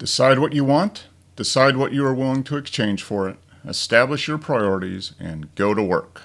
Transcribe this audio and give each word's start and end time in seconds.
Decide 0.00 0.38
what 0.38 0.54
you 0.54 0.64
want, 0.64 1.08
decide 1.36 1.76
what 1.76 1.92
you 1.92 2.06
are 2.06 2.14
willing 2.14 2.42
to 2.44 2.56
exchange 2.56 3.02
for 3.02 3.28
it, 3.28 3.36
establish 3.66 4.28
your 4.28 4.38
priorities, 4.38 5.12
and 5.20 5.54
go 5.56 5.74
to 5.74 5.82
work. 5.82 6.22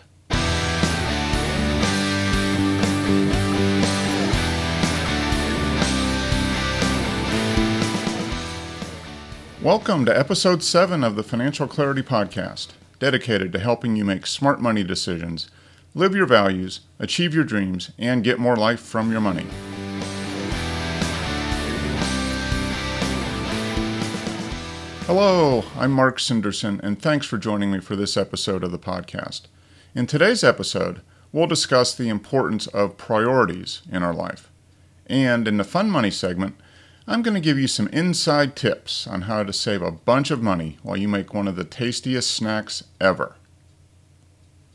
Welcome 9.62 10.06
to 10.06 10.18
episode 10.18 10.64
7 10.64 11.04
of 11.04 11.18
the 11.18 11.24
Financial 11.24 11.68
Clarity 11.68 12.02
Podcast, 12.02 12.70
dedicated 13.00 13.52
to 13.52 13.60
helping 13.60 13.98
you 13.98 14.06
make 14.06 14.26
smart 14.26 14.62
money 14.62 14.86
decisions, 14.86 15.52
live 15.94 16.16
your 16.16 16.28
values, 16.28 16.80
achieve 16.98 17.36
your 17.36 17.44
dreams, 17.44 17.92
and 18.00 18.24
get 18.24 18.40
more 18.40 18.56
life 18.56 18.80
from 18.80 19.12
your 19.12 19.20
money. 19.20 19.48
Hello, 25.08 25.64
I'm 25.78 25.92
Mark 25.92 26.18
Sinderson, 26.18 26.80
and 26.82 27.00
thanks 27.00 27.28
for 27.28 27.38
joining 27.38 27.72
me 27.72 27.80
for 27.80 27.96
this 27.96 28.18
episode 28.18 28.64
of 28.64 28.72
the 28.72 28.80
podcast. 28.80 29.42
In 29.94 30.08
today's 30.08 30.44
episode, 30.44 31.02
we'll 31.32 31.46
discuss 31.46 31.94
the 31.94 32.10
importance 32.10 32.66
of 32.66 32.98
priorities 32.98 33.84
in 33.92 34.02
our 34.02 34.16
life. 34.16 34.50
And 35.06 35.48
in 35.48 35.58
the 35.58 35.64
Fun 35.64 35.92
Money 35.92 36.10
segment, 36.10 36.56
I'm 37.06 37.22
going 37.22 37.36
to 37.36 37.40
give 37.40 37.60
you 37.60 37.68
some 37.68 37.88
inside 37.90 38.56
tips 38.56 39.06
on 39.06 39.22
how 39.22 39.44
to 39.44 39.54
save 39.54 39.84
a 39.84 39.92
bunch 39.92 40.32
of 40.32 40.42
money 40.42 40.80
while 40.82 40.98
you 40.98 41.08
make 41.08 41.36
one 41.36 41.48
of 41.48 41.56
the 41.56 41.66
tastiest 41.66 42.32
snacks 42.32 42.84
ever. 43.00 43.36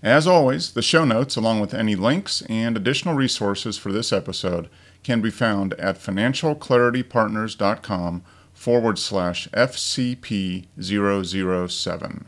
As 0.01 0.29
always, 0.29 0.75
the 0.75 0.81
show 0.81 1.05
notes, 1.05 1.35
along 1.35 1.59
with 1.59 1.75
any 1.75 1.97
links 1.97 2.43
and 2.43 2.77
additional 2.77 3.15
resources 3.15 3.77
for 3.77 3.91
this 3.91 4.13
episode, 4.13 4.71
can 5.03 5.21
be 5.21 5.31
found 5.31 5.75
at 5.75 5.99
financialclaritypartners.com 5.99 8.23
forward 8.61 8.99
slash 8.99 9.49
FCP007. 9.53 12.25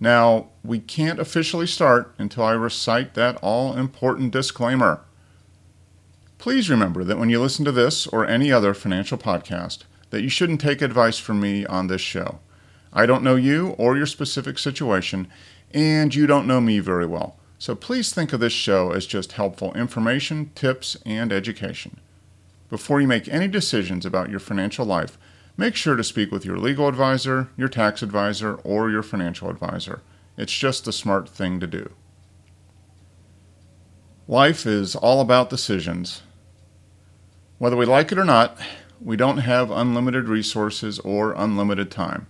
Now, 0.00 0.48
we 0.64 0.80
can't 0.80 1.20
officially 1.20 1.68
start 1.68 2.12
until 2.18 2.42
I 2.42 2.54
recite 2.54 3.14
that 3.14 3.36
all 3.36 3.76
important 3.76 4.32
disclaimer. 4.32 5.02
Please 6.38 6.68
remember 6.68 7.04
that 7.04 7.18
when 7.18 7.30
you 7.30 7.40
listen 7.40 7.64
to 7.64 7.70
this 7.70 8.08
or 8.08 8.26
any 8.26 8.50
other 8.50 8.74
financial 8.74 9.18
podcast, 9.18 9.84
that 10.10 10.22
you 10.22 10.28
shouldn't 10.28 10.60
take 10.60 10.82
advice 10.82 11.18
from 11.18 11.38
me 11.38 11.64
on 11.64 11.86
this 11.86 12.00
show. 12.00 12.40
I 12.92 13.06
don't 13.06 13.22
know 13.22 13.36
you 13.36 13.76
or 13.78 13.96
your 13.96 14.06
specific 14.06 14.58
situation, 14.58 15.28
and 15.72 16.12
you 16.12 16.26
don't 16.26 16.48
know 16.48 16.60
me 16.60 16.80
very 16.80 17.06
well. 17.06 17.36
So 17.60 17.76
please 17.76 18.12
think 18.12 18.32
of 18.32 18.40
this 18.40 18.52
show 18.52 18.90
as 18.90 19.06
just 19.06 19.34
helpful 19.34 19.72
information, 19.74 20.50
tips, 20.56 20.96
and 21.06 21.32
education. 21.32 22.00
Before 22.68 23.00
you 23.00 23.06
make 23.06 23.28
any 23.28 23.46
decisions 23.46 24.04
about 24.04 24.28
your 24.28 24.40
financial 24.40 24.84
life, 24.84 25.16
make 25.56 25.74
sure 25.74 25.96
to 25.96 26.04
speak 26.04 26.30
with 26.30 26.44
your 26.44 26.58
legal 26.58 26.88
advisor, 26.88 27.50
your 27.56 27.68
tax 27.68 28.02
advisor, 28.02 28.54
or 28.56 28.90
your 28.90 29.02
financial 29.02 29.48
advisor. 29.48 30.02
It's 30.36 30.52
just 30.52 30.84
the 30.84 30.92
smart 30.92 31.28
thing 31.28 31.60
to 31.60 31.66
do. 31.66 31.90
Life 34.28 34.66
is 34.66 34.96
all 34.96 35.20
about 35.20 35.50
decisions. 35.50 36.22
Whether 37.58 37.76
we 37.76 37.86
like 37.86 38.12
it 38.12 38.18
or 38.18 38.24
not, 38.24 38.58
we 39.00 39.16
don't 39.16 39.38
have 39.38 39.70
unlimited 39.70 40.28
resources 40.28 40.98
or 41.00 41.32
unlimited 41.32 41.90
time. 41.90 42.26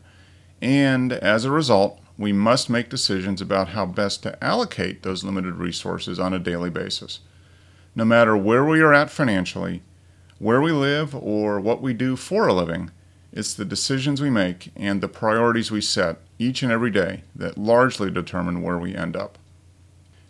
And 0.60 1.12
as 1.12 1.44
a 1.44 1.50
result, 1.50 2.00
we 2.19 2.32
must 2.32 2.70
make 2.70 2.88
decisions 2.88 3.41
about 3.41 3.69
how 3.69 3.86
best 3.86 4.22
to 4.22 4.42
allocate 4.44 5.02
those 5.02 5.24
limited 5.24 5.54
resources 5.54 6.19
on 6.19 6.32
a 6.32 6.38
daily 6.38 6.70
basis. 6.70 7.20
No 7.94 8.04
matter 8.04 8.36
where 8.36 8.64
we 8.64 8.80
are 8.80 8.94
at 8.94 9.10
financially, 9.10 9.82
where 10.38 10.60
we 10.60 10.72
live, 10.72 11.14
or 11.14 11.60
what 11.60 11.80
we 11.80 11.94
do 11.94 12.14
for 12.14 12.47
a 12.47 12.52
living, 12.52 12.91
it's 13.37 13.53
the 13.53 13.67
decisions 13.67 14.23
we 14.23 14.31
make 14.31 14.73
and 14.75 15.03
the 15.03 15.09
priorities 15.09 15.70
we 15.70 15.83
set 15.83 16.17
each 16.39 16.62
and 16.62 16.73
every 16.73 16.91
day 16.91 17.23
that 17.34 17.59
largely 17.59 18.11
determine 18.11 18.62
where 18.62 18.78
we 18.78 18.97
end 18.97 19.15
up. 19.15 19.37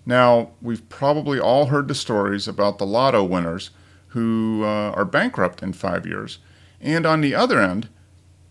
Now, 0.04 0.50
we've 0.60 0.88
probably 0.88 1.38
all 1.38 1.66
heard 1.66 1.86
the 1.86 1.94
stories 1.94 2.48
about 2.48 2.78
the 2.78 2.86
lotto 2.86 3.22
winners 3.22 3.70
who 4.08 4.62
uh, 4.64 4.90
are 4.90 5.04
bankrupt 5.04 5.62
in 5.62 5.72
five 5.72 6.04
years, 6.04 6.38
and 6.80 7.06
on 7.06 7.20
the 7.20 7.34
other 7.34 7.60
end, 7.60 7.88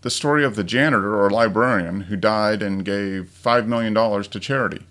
the 0.00 0.08
story 0.08 0.42
of 0.42 0.56
the 0.56 0.64
janitor 0.64 1.22
or 1.22 1.28
librarian 1.28 2.02
who 2.02 2.16
died 2.16 2.62
and 2.62 2.84
gave 2.84 3.30
$5 3.44 3.66
million 3.66 3.94
to 3.94 4.40
charity. 4.40 4.86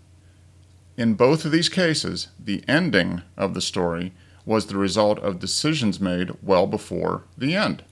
In 0.95 1.15
both 1.15 1.43
of 1.43 1.51
these 1.51 1.69
cases, 1.69 2.27
the 2.37 2.63
ending 2.67 3.23
of 3.35 3.55
the 3.55 3.61
story 3.61 4.13
was 4.45 4.67
the 4.67 4.77
result 4.77 5.17
of 5.19 5.39
decisions 5.39 5.99
made 5.99 6.31
well 6.43 6.67
before 6.67 7.23
the 7.35 7.55
end. 7.55 7.83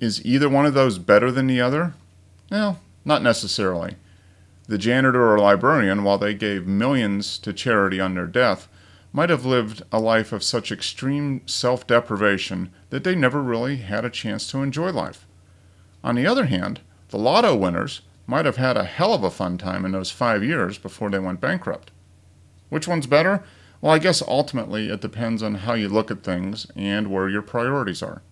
Is 0.00 0.24
either 0.24 0.48
one 0.48 0.64
of 0.64 0.72
those 0.72 0.96
better 0.96 1.30
than 1.30 1.46
the 1.46 1.60
other? 1.60 1.92
Well, 2.50 2.80
not 3.04 3.22
necessarily. 3.22 3.96
The 4.66 4.78
janitor 4.78 5.30
or 5.30 5.38
librarian, 5.38 6.04
while 6.04 6.16
they 6.16 6.32
gave 6.32 6.66
millions 6.66 7.38
to 7.40 7.52
charity 7.52 8.00
on 8.00 8.14
their 8.14 8.26
death, 8.26 8.66
might 9.12 9.28
have 9.28 9.44
lived 9.44 9.82
a 9.92 10.00
life 10.00 10.32
of 10.32 10.42
such 10.42 10.72
extreme 10.72 11.46
self 11.46 11.86
deprivation 11.86 12.72
that 12.88 13.04
they 13.04 13.14
never 13.14 13.42
really 13.42 13.76
had 13.76 14.06
a 14.06 14.10
chance 14.10 14.50
to 14.50 14.62
enjoy 14.62 14.90
life. 14.90 15.26
On 16.02 16.14
the 16.14 16.26
other 16.26 16.46
hand, 16.46 16.80
the 17.10 17.18
lotto 17.18 17.54
winners 17.54 18.00
might 18.26 18.46
have 18.46 18.56
had 18.56 18.78
a 18.78 18.84
hell 18.84 19.12
of 19.12 19.22
a 19.22 19.30
fun 19.30 19.58
time 19.58 19.84
in 19.84 19.92
those 19.92 20.10
five 20.10 20.42
years 20.42 20.78
before 20.78 21.10
they 21.10 21.18
went 21.18 21.42
bankrupt. 21.42 21.90
Which 22.70 22.88
one's 22.88 23.06
better? 23.06 23.44
Well, 23.82 23.92
I 23.92 23.98
guess 23.98 24.22
ultimately 24.22 24.88
it 24.88 25.02
depends 25.02 25.42
on 25.42 25.56
how 25.56 25.74
you 25.74 25.90
look 25.90 26.10
at 26.10 26.22
things 26.22 26.66
and 26.74 27.08
where 27.08 27.28
your 27.28 27.42
priorities 27.42 28.02
are. 28.02 28.22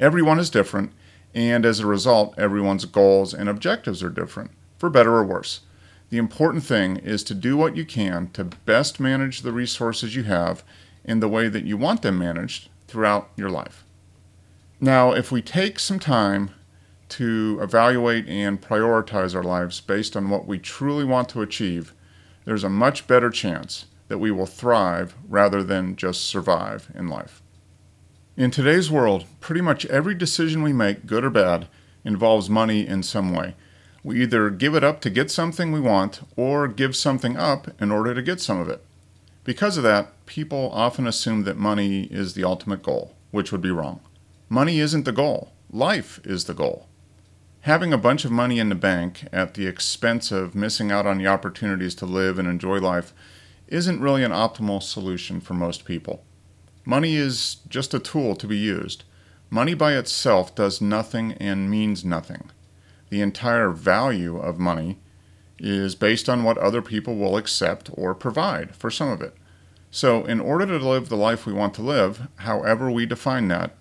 Everyone 0.00 0.38
is 0.38 0.48
different, 0.48 0.92
and 1.34 1.66
as 1.66 1.78
a 1.78 1.86
result, 1.86 2.34
everyone's 2.38 2.86
goals 2.86 3.34
and 3.34 3.50
objectives 3.50 4.02
are 4.02 4.08
different, 4.08 4.50
for 4.78 4.88
better 4.88 5.14
or 5.14 5.24
worse. 5.24 5.60
The 6.08 6.16
important 6.16 6.64
thing 6.64 6.96
is 6.96 7.22
to 7.24 7.34
do 7.34 7.54
what 7.54 7.76
you 7.76 7.84
can 7.84 8.30
to 8.30 8.44
best 8.44 8.98
manage 8.98 9.42
the 9.42 9.52
resources 9.52 10.16
you 10.16 10.22
have 10.22 10.64
in 11.04 11.20
the 11.20 11.28
way 11.28 11.48
that 11.48 11.66
you 11.66 11.76
want 11.76 12.00
them 12.00 12.18
managed 12.18 12.70
throughout 12.88 13.28
your 13.36 13.50
life. 13.50 13.84
Now, 14.80 15.12
if 15.12 15.30
we 15.30 15.42
take 15.42 15.78
some 15.78 15.98
time 15.98 16.50
to 17.10 17.58
evaluate 17.60 18.26
and 18.26 18.62
prioritize 18.62 19.34
our 19.34 19.42
lives 19.42 19.82
based 19.82 20.16
on 20.16 20.30
what 20.30 20.46
we 20.46 20.58
truly 20.58 21.04
want 21.04 21.28
to 21.30 21.42
achieve, 21.42 21.92
there's 22.46 22.64
a 22.64 22.70
much 22.70 23.06
better 23.06 23.28
chance 23.28 23.84
that 24.08 24.18
we 24.18 24.30
will 24.30 24.46
thrive 24.46 25.14
rather 25.28 25.62
than 25.62 25.94
just 25.94 26.24
survive 26.24 26.90
in 26.94 27.06
life. 27.06 27.39
In 28.36 28.52
today's 28.52 28.92
world, 28.92 29.24
pretty 29.40 29.60
much 29.60 29.84
every 29.86 30.14
decision 30.14 30.62
we 30.62 30.72
make, 30.72 31.04
good 31.04 31.24
or 31.24 31.30
bad, 31.30 31.66
involves 32.04 32.48
money 32.48 32.86
in 32.86 33.02
some 33.02 33.34
way. 33.34 33.56
We 34.04 34.22
either 34.22 34.50
give 34.50 34.76
it 34.76 34.84
up 34.84 35.00
to 35.00 35.10
get 35.10 35.32
something 35.32 35.72
we 35.72 35.80
want 35.80 36.20
or 36.36 36.68
give 36.68 36.94
something 36.94 37.36
up 37.36 37.68
in 37.82 37.90
order 37.90 38.14
to 38.14 38.22
get 38.22 38.40
some 38.40 38.60
of 38.60 38.68
it. 38.68 38.84
Because 39.42 39.76
of 39.76 39.82
that, 39.82 40.26
people 40.26 40.70
often 40.72 41.08
assume 41.08 41.42
that 41.42 41.56
money 41.56 42.04
is 42.04 42.34
the 42.34 42.44
ultimate 42.44 42.84
goal, 42.84 43.14
which 43.32 43.50
would 43.50 43.60
be 43.60 43.72
wrong. 43.72 44.00
Money 44.48 44.78
isn't 44.78 45.04
the 45.04 45.12
goal, 45.12 45.52
life 45.70 46.20
is 46.24 46.44
the 46.44 46.54
goal. 46.54 46.86
Having 47.62 47.92
a 47.92 47.98
bunch 47.98 48.24
of 48.24 48.30
money 48.30 48.60
in 48.60 48.68
the 48.68 48.74
bank 48.76 49.26
at 49.32 49.54
the 49.54 49.66
expense 49.66 50.30
of 50.30 50.54
missing 50.54 50.92
out 50.92 51.04
on 51.04 51.18
the 51.18 51.26
opportunities 51.26 51.96
to 51.96 52.06
live 52.06 52.38
and 52.38 52.46
enjoy 52.46 52.78
life 52.78 53.12
isn't 53.66 54.00
really 54.00 54.22
an 54.22 54.32
optimal 54.32 54.80
solution 54.80 55.40
for 55.40 55.54
most 55.54 55.84
people. 55.84 56.22
Money 56.90 57.14
is 57.14 57.58
just 57.68 57.94
a 57.94 58.00
tool 58.00 58.34
to 58.34 58.48
be 58.48 58.56
used. 58.56 59.04
Money 59.48 59.74
by 59.74 59.92
itself 59.92 60.52
does 60.56 60.80
nothing 60.80 61.34
and 61.34 61.70
means 61.70 62.04
nothing. 62.04 62.50
The 63.10 63.20
entire 63.20 63.70
value 63.70 64.40
of 64.40 64.58
money 64.58 64.98
is 65.56 65.94
based 65.94 66.28
on 66.28 66.42
what 66.42 66.58
other 66.58 66.82
people 66.82 67.14
will 67.14 67.36
accept 67.36 67.90
or 67.94 68.12
provide 68.12 68.74
for 68.74 68.90
some 68.90 69.08
of 69.08 69.22
it. 69.22 69.36
So, 69.92 70.24
in 70.24 70.40
order 70.40 70.66
to 70.66 70.84
live 70.84 71.08
the 71.08 71.16
life 71.16 71.46
we 71.46 71.52
want 71.52 71.74
to 71.74 71.82
live, 71.82 72.26
however 72.38 72.90
we 72.90 73.06
define 73.06 73.46
that, 73.46 73.76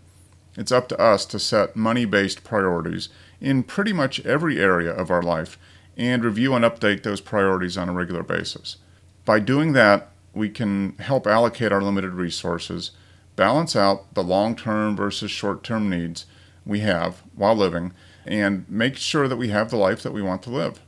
it's 0.56 0.72
up 0.72 0.88
to 0.90 1.02
us 1.02 1.26
to 1.26 1.40
set 1.40 1.76
money 1.76 2.06
based 2.06 2.44
priorities 2.44 3.10
in 3.42 3.64
pretty 3.64 3.92
much 3.92 4.24
every 4.24 4.60
area 4.60 4.92
of 4.92 5.10
our 5.10 5.24
life 5.24 5.58
and 5.98 6.24
review 6.24 6.54
and 6.54 6.64
update 6.64 7.02
those 7.02 7.22
priorities 7.22 7.76
on 7.76 7.90
a 7.90 7.94
regular 7.94 8.22
basis. 8.22 8.78
By 9.26 9.40
doing 9.40 9.74
that, 9.74 10.12
we 10.34 10.50
can 10.50 10.96
help 11.00 11.26
allocate 11.28 11.72
our 11.72 11.82
limited 11.82 12.14
resources, 12.14 12.92
balance 13.40 13.74
out 13.74 14.14
the 14.16 14.22
long 14.22 14.54
term 14.54 14.98
versus 14.98 15.32
short 15.32 15.64
term 15.64 15.90
needs 15.90 16.26
we 16.66 16.82
have 16.82 17.24
while 17.34 17.56
living, 17.56 17.94
and 18.26 18.66
make 18.70 18.98
sure 18.98 19.30
that 19.30 19.38
we 19.38 19.48
have 19.48 19.70
the 19.70 19.78
life 19.78 20.04
that 20.04 20.12
we 20.12 20.22
want 20.22 20.44
to 20.44 20.50
live. 20.50 20.82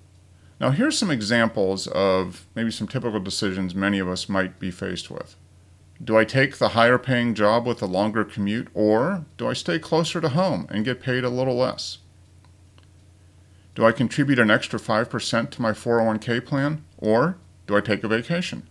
Now, 0.59 0.71
here's 0.71 0.97
some 0.97 1.09
examples 1.09 1.87
of 1.87 2.45
maybe 2.53 2.69
some 2.69 2.89
typical 2.89 3.21
decisions 3.21 3.73
many 3.73 3.99
of 3.99 4.09
us 4.09 4.27
might 4.27 4.59
be 4.59 4.69
faced 4.69 5.09
with. 5.09 5.37
Do 6.03 6.17
I 6.17 6.25
take 6.25 6.57
the 6.57 6.69
higher 6.69 6.97
paying 6.97 7.35
job 7.35 7.65
with 7.65 7.81
a 7.81 7.85
longer 7.85 8.25
commute, 8.25 8.67
or 8.73 9.23
do 9.37 9.47
I 9.47 9.53
stay 9.53 9.79
closer 9.79 10.19
to 10.19 10.29
home 10.29 10.67
and 10.69 10.83
get 10.83 11.01
paid 11.01 11.23
a 11.23 11.29
little 11.29 11.55
less? 11.55 11.99
Do 13.75 13.85
I 13.85 13.93
contribute 13.93 14.39
an 14.39 14.51
extra 14.51 14.77
5% 14.77 15.51
to 15.51 15.61
my 15.61 15.71
401k 15.71 16.45
plan, 16.45 16.83
or 16.97 17.37
do 17.65 17.77
I 17.77 17.79
take 17.79 18.03
a 18.03 18.09
vacation? 18.09 18.67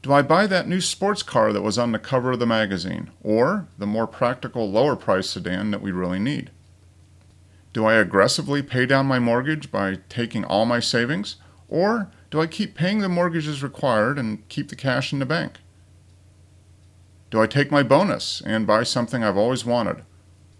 Do 0.00 0.12
I 0.12 0.22
buy 0.22 0.46
that 0.46 0.68
new 0.68 0.80
sports 0.80 1.22
car 1.22 1.52
that 1.52 1.62
was 1.62 1.78
on 1.78 1.92
the 1.92 1.98
cover 1.98 2.32
of 2.32 2.38
the 2.38 2.46
magazine, 2.46 3.10
or 3.22 3.68
the 3.78 3.86
more 3.86 4.06
practical 4.06 4.70
lower 4.70 4.94
price 4.94 5.30
sedan 5.30 5.70
that 5.72 5.82
we 5.82 5.90
really 5.90 6.20
need? 6.20 6.50
Do 7.72 7.84
I 7.84 7.94
aggressively 7.94 8.62
pay 8.62 8.86
down 8.86 9.06
my 9.06 9.18
mortgage 9.18 9.70
by 9.70 9.98
taking 10.08 10.44
all 10.44 10.66
my 10.66 10.80
savings? 10.80 11.36
Or 11.68 12.10
do 12.30 12.40
I 12.40 12.46
keep 12.46 12.74
paying 12.74 13.00
the 13.00 13.08
mortgage 13.08 13.46
as 13.46 13.62
required 13.62 14.18
and 14.18 14.48
keep 14.48 14.68
the 14.68 14.76
cash 14.76 15.12
in 15.12 15.18
the 15.18 15.26
bank? 15.26 15.58
Do 17.30 17.42
I 17.42 17.46
take 17.46 17.70
my 17.70 17.82
bonus 17.82 18.40
and 18.44 18.66
buy 18.66 18.84
something 18.84 19.22
I've 19.22 19.36
always 19.36 19.64
wanted? 19.64 20.02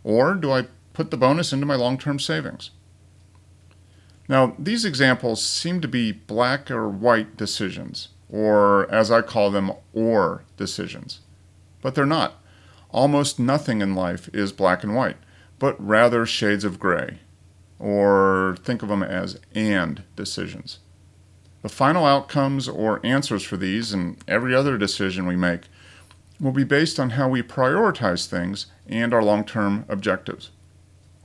Or 0.05 0.35
do 0.35 0.53
I 0.53 0.67
put 0.93 1.11
the 1.11 1.17
bonus 1.17 1.53
into 1.53 1.65
my 1.65 1.77
long 1.77 1.97
term 1.97 2.19
savings? 2.19 2.71
Now, 4.29 4.55
these 4.59 4.85
examples 4.85 5.45
seem 5.45 5.81
to 5.81 5.89
be 5.89 6.13
black 6.13 6.71
or 6.71 6.89
white 6.89 7.37
decisions, 7.39 8.09
or 8.31 8.91
as 8.91 9.11
I 9.11 9.23
call 9.23 9.51
them, 9.51 9.73
or 9.93 10.45
decisions. 10.57 11.21
But 11.81 11.95
they're 11.95 12.07
not. 12.07 12.35
Almost 12.91 13.39
nothing 13.39 13.81
in 13.81 13.95
life 13.95 14.29
is 14.33 14.53
black 14.53 14.83
and 14.83 14.95
white, 14.95 15.17
but 15.59 15.77
rather 15.85 16.25
shades 16.27 16.65
of 16.65 16.79
gray, 16.79 17.19
or 17.79 18.57
think 18.63 18.83
of 18.83 18.89
them 18.89 19.03
as 19.03 19.39
and 19.55 20.03
decisions. 20.17 20.79
The 21.63 21.69
final 21.69 22.07
outcomes 22.07 22.69
or 22.69 23.05
answers 23.05 23.43
for 23.43 23.57
these 23.57 23.93
and 23.93 24.17
every 24.29 24.55
other 24.55 24.79
decision 24.79 25.27
we 25.27 25.37
make 25.37 25.63
will 26.41 26.53
be 26.53 26.65
based 26.65 27.01
on 27.01 27.11
how 27.11 27.29
we 27.29 27.43
prioritize 27.43 28.27
things 28.27 28.67
and 28.87 29.13
our 29.13 29.23
long 29.23 29.45
term 29.45 29.85
objectives. 29.89 30.51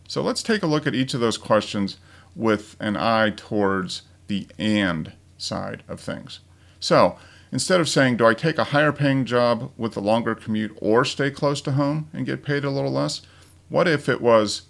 So 0.08 0.22
let's 0.22 0.44
take 0.44 0.64
a 0.64 0.68
look 0.68 0.86
at 0.88 0.96
each 0.96 1.14
of 1.14 1.20
those 1.20 1.38
questions 1.38 1.98
with 2.36 2.76
an 2.80 2.98
eye 2.98 3.32
towards 3.36 4.04
the 4.28 4.48
and 4.58 5.14
side 5.38 5.84
of 5.88 6.00
things. 6.00 6.40
So 6.84 7.16
instead 7.50 7.80
of 7.80 7.88
saying, 7.88 8.18
Do 8.18 8.26
I 8.26 8.34
take 8.34 8.58
a 8.58 8.66
higher 8.66 8.92
paying 8.92 9.24
job 9.24 9.72
with 9.78 9.96
a 9.96 10.02
longer 10.02 10.36
commute 10.36 10.78
or 10.82 11.06
stay 11.06 11.32
close 11.32 11.62
to 11.62 11.72
home 11.72 12.10
and 12.12 12.26
get 12.26 12.44
paid 12.44 12.66
a 12.66 12.70
little 12.70 12.92
less? 12.92 13.22
What 13.70 13.88
if 13.88 14.10
it 14.10 14.20
was, 14.20 14.64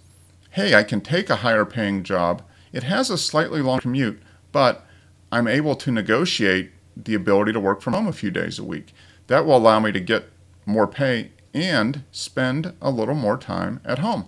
Hey, 0.50 0.76
I 0.76 0.84
can 0.84 1.00
take 1.00 1.28
a 1.28 1.36
higher 1.36 1.64
paying 1.64 2.04
job. 2.04 2.42
It 2.72 2.84
has 2.84 3.10
a 3.10 3.18
slightly 3.18 3.60
longer 3.60 3.82
commute, 3.82 4.22
but 4.52 4.86
I'm 5.32 5.48
able 5.48 5.74
to 5.74 5.90
negotiate 5.90 6.70
the 6.96 7.14
ability 7.14 7.52
to 7.52 7.58
work 7.58 7.82
from 7.82 7.94
home 7.94 8.06
a 8.06 8.12
few 8.12 8.30
days 8.30 8.60
a 8.60 8.64
week. 8.64 8.94
That 9.26 9.44
will 9.44 9.56
allow 9.56 9.80
me 9.80 9.90
to 9.90 9.98
get 9.98 10.30
more 10.64 10.86
pay 10.86 11.32
and 11.52 12.04
spend 12.12 12.74
a 12.80 12.92
little 12.92 13.16
more 13.16 13.36
time 13.36 13.80
at 13.84 13.98
home. 13.98 14.26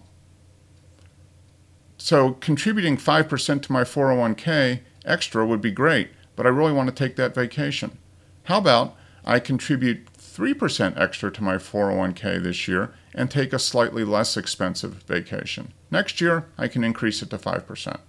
So, 1.99 2.33
contributing 2.33 2.97
5% 2.97 3.63
to 3.63 3.73
my 3.73 3.85
401k 3.85 4.81
extra 5.05 5.47
would 5.47 5.61
be 5.61 5.71
great, 5.71 6.11
but 6.37 6.47
I 6.47 6.51
really 6.51 6.73
want 6.73 6.89
to 6.89 6.95
take 6.95 7.17
that 7.17 7.35
vacation. 7.35 7.99
How 8.45 8.59
about 8.59 8.95
I 9.25 9.41
contribute 9.41 10.13
3% 10.13 10.99
extra 11.01 11.33
to 11.33 11.43
my 11.43 11.57
401k 11.57 12.43
this 12.43 12.69
year 12.69 12.95
and 13.15 13.31
take 13.31 13.53
a 13.53 13.59
slightly 13.59 14.05
less 14.05 14.37
expensive 14.37 15.03
vacation? 15.05 15.73
Next 15.91 16.21
year, 16.21 16.47
I 16.57 16.69
can 16.69 16.85
increase 16.85 17.23
it 17.23 17.31
to 17.31 17.39
5%. 17.39 18.01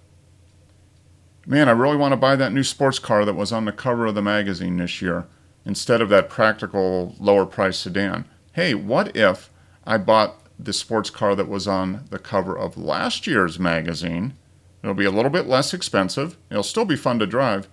Man, 1.46 1.68
I 1.68 1.72
really 1.72 1.96
want 1.96 2.12
to 2.12 2.16
buy 2.16 2.36
that 2.36 2.52
new 2.52 2.62
sports 2.62 2.98
car 2.98 3.24
that 3.24 3.34
was 3.34 3.52
on 3.52 3.64
the 3.64 3.72
cover 3.72 4.04
of 4.04 4.14
the 4.14 4.22
magazine 4.22 4.76
this 4.76 5.00
year 5.00 5.26
instead 5.64 6.02
of 6.02 6.10
that 6.10 6.28
practical 6.28 7.16
lower 7.18 7.46
price 7.46 7.78
sedan. 7.78 8.26
Hey, 8.52 8.74
what 8.74 9.16
if 9.16 9.50
I 9.86 9.96
bought 9.96 10.40
the 10.58 10.72
sports 10.72 11.08
car 11.08 11.34
that 11.34 11.48
was 11.48 11.66
on 11.66 12.04
the 12.10 12.18
cover 12.18 12.56
of 12.56 12.76
last 12.76 13.26
year's 13.26 13.58
magazine? 13.58 14.34
It'll 14.82 14.94
be 14.94 15.06
a 15.06 15.10
little 15.10 15.30
bit 15.30 15.46
less 15.46 15.72
expensive, 15.72 16.36
it'll 16.50 16.62
still 16.62 16.84
be 16.84 16.96
fun 16.96 17.18
to 17.18 17.26
drive, 17.26 17.66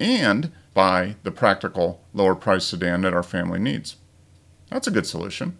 and 0.00 0.50
buy 0.74 1.16
the 1.22 1.30
practical 1.30 2.02
lower 2.14 2.34
price 2.34 2.64
sedan 2.64 3.02
that 3.02 3.14
our 3.14 3.22
family 3.22 3.58
needs. 3.58 3.96
That's 4.70 4.86
a 4.86 4.92
good 4.92 5.06
solution. 5.06 5.58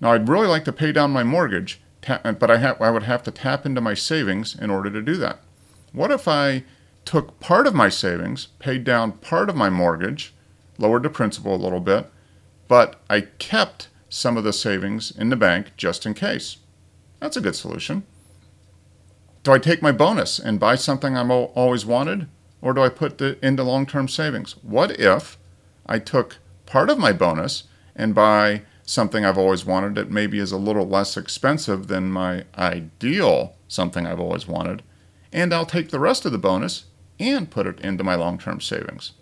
Now, 0.00 0.12
I'd 0.12 0.28
really 0.28 0.48
like 0.48 0.64
to 0.64 0.72
pay 0.72 0.92
down 0.92 1.10
my 1.10 1.22
mortgage, 1.22 1.80
but 2.00 2.50
I, 2.50 2.58
ha- 2.58 2.76
I 2.80 2.90
would 2.90 3.04
have 3.04 3.22
to 3.24 3.30
tap 3.30 3.66
into 3.66 3.80
my 3.80 3.94
savings 3.94 4.56
in 4.58 4.70
order 4.70 4.90
to 4.90 5.02
do 5.02 5.16
that. 5.16 5.40
What 5.92 6.10
if 6.10 6.26
I 6.26 6.64
took 7.04 7.38
part 7.40 7.66
of 7.66 7.74
my 7.74 7.88
savings, 7.88 8.46
paid 8.58 8.84
down 8.84 9.12
part 9.12 9.50
of 9.50 9.56
my 9.56 9.70
mortgage, 9.70 10.34
lowered 10.78 11.02
the 11.02 11.10
principal 11.10 11.54
a 11.54 11.56
little 11.56 11.80
bit, 11.80 12.10
but 12.68 13.00
I 13.10 13.22
kept 13.22 13.88
some 14.08 14.36
of 14.36 14.44
the 14.44 14.52
savings 14.52 15.10
in 15.10 15.28
the 15.28 15.36
bank 15.36 15.72
just 15.76 16.06
in 16.06 16.14
case. 16.14 16.58
That's 17.20 17.36
a 17.36 17.40
good 17.40 17.56
solution. 17.56 18.04
Do 19.42 19.52
I 19.52 19.58
take 19.58 19.82
my 19.82 19.92
bonus 19.92 20.38
and 20.38 20.60
buy 20.60 20.74
something 20.74 21.16
I've 21.16 21.30
always 21.30 21.86
wanted, 21.86 22.28
or 22.62 22.72
do 22.72 22.82
I 22.82 22.88
put 22.88 23.20
it 23.20 23.38
into 23.42 23.62
long 23.62 23.86
term 23.86 24.08
savings? 24.08 24.52
What 24.62 24.98
if 24.98 25.38
I 25.86 25.98
took 25.98 26.38
part 26.66 26.90
of 26.90 26.98
my 26.98 27.12
bonus 27.12 27.64
and 27.96 28.14
buy 28.14 28.62
something 28.84 29.24
I've 29.24 29.38
always 29.38 29.64
wanted 29.64 29.94
that 29.94 30.10
maybe 30.10 30.38
is 30.38 30.52
a 30.52 30.56
little 30.56 30.86
less 30.86 31.16
expensive 31.16 31.86
than 31.86 32.10
my 32.10 32.44
ideal 32.58 33.54
something 33.68 34.06
I've 34.06 34.20
always 34.20 34.48
wanted, 34.48 34.82
and 35.32 35.54
I'll 35.54 35.66
take 35.66 35.90
the 35.90 36.00
rest 36.00 36.24
of 36.24 36.32
the 36.32 36.38
bonus 36.38 36.86
and 37.18 37.50
put 37.50 37.66
it 37.66 37.80
into 37.80 38.02
my 38.02 38.14
long 38.14 38.38
term 38.38 38.60
savings. 38.60 39.12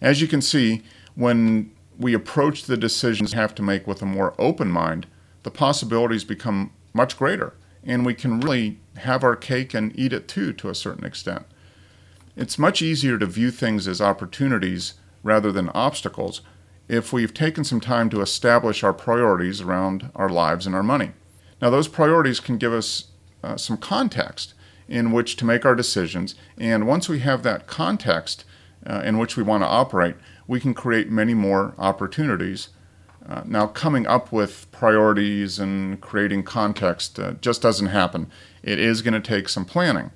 As 0.00 0.20
you 0.20 0.28
can 0.28 0.40
see, 0.40 0.82
when 1.16 1.72
we 1.98 2.14
approach 2.14 2.64
the 2.64 2.76
decisions 2.76 3.34
we 3.34 3.40
have 3.40 3.54
to 3.56 3.62
make 3.62 3.86
with 3.86 4.00
a 4.00 4.06
more 4.06 4.34
open 4.38 4.70
mind, 4.70 5.06
the 5.42 5.50
possibilities 5.50 6.22
become 6.22 6.70
much 6.92 7.18
greater, 7.18 7.54
and 7.82 8.06
we 8.06 8.14
can 8.14 8.40
really 8.40 8.78
have 8.98 9.24
our 9.24 9.34
cake 9.34 9.74
and 9.74 9.98
eat 9.98 10.12
it 10.12 10.28
too 10.28 10.52
to 10.52 10.68
a 10.68 10.74
certain 10.74 11.04
extent. 11.04 11.44
It's 12.38 12.56
much 12.56 12.80
easier 12.80 13.18
to 13.18 13.26
view 13.26 13.50
things 13.50 13.88
as 13.88 14.00
opportunities 14.00 14.94
rather 15.24 15.50
than 15.50 15.70
obstacles 15.70 16.40
if 16.88 17.12
we've 17.12 17.34
taken 17.34 17.64
some 17.64 17.80
time 17.80 18.08
to 18.10 18.20
establish 18.20 18.84
our 18.84 18.92
priorities 18.92 19.60
around 19.60 20.12
our 20.14 20.28
lives 20.28 20.64
and 20.64 20.72
our 20.72 20.84
money. 20.84 21.10
Now, 21.60 21.70
those 21.70 21.88
priorities 21.88 22.38
can 22.38 22.56
give 22.56 22.72
us 22.72 23.08
uh, 23.42 23.56
some 23.56 23.76
context 23.76 24.54
in 24.86 25.10
which 25.10 25.34
to 25.36 25.44
make 25.44 25.66
our 25.66 25.74
decisions. 25.74 26.36
And 26.56 26.86
once 26.86 27.08
we 27.08 27.18
have 27.18 27.42
that 27.42 27.66
context 27.66 28.44
uh, 28.86 29.02
in 29.04 29.18
which 29.18 29.36
we 29.36 29.42
want 29.42 29.64
to 29.64 29.68
operate, 29.68 30.14
we 30.46 30.60
can 30.60 30.74
create 30.74 31.10
many 31.10 31.34
more 31.34 31.74
opportunities. 31.76 32.68
Uh, 33.28 33.42
now, 33.46 33.66
coming 33.66 34.06
up 34.06 34.30
with 34.30 34.70
priorities 34.70 35.58
and 35.58 36.00
creating 36.00 36.44
context 36.44 37.18
uh, 37.18 37.32
just 37.40 37.62
doesn't 37.62 37.88
happen. 37.88 38.30
It 38.62 38.78
is 38.78 39.02
going 39.02 39.20
to 39.20 39.28
take 39.28 39.48
some 39.48 39.64
planning. 39.64 40.12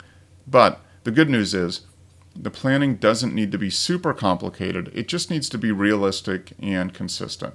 But 0.47 0.81
the 1.03 1.11
good 1.11 1.29
news 1.29 1.53
is 1.53 1.81
the 2.35 2.51
planning 2.51 2.97
doesn't 2.97 3.35
need 3.35 3.53
to 3.53 3.59
be 3.59 3.71
super 3.71 4.13
complicated, 4.15 4.91
it 4.95 5.09
just 5.09 5.31
needs 5.31 5.49
to 5.51 5.59
be 5.59 5.73
realistic 5.73 6.53
and 6.59 6.95
consistent. 6.95 7.55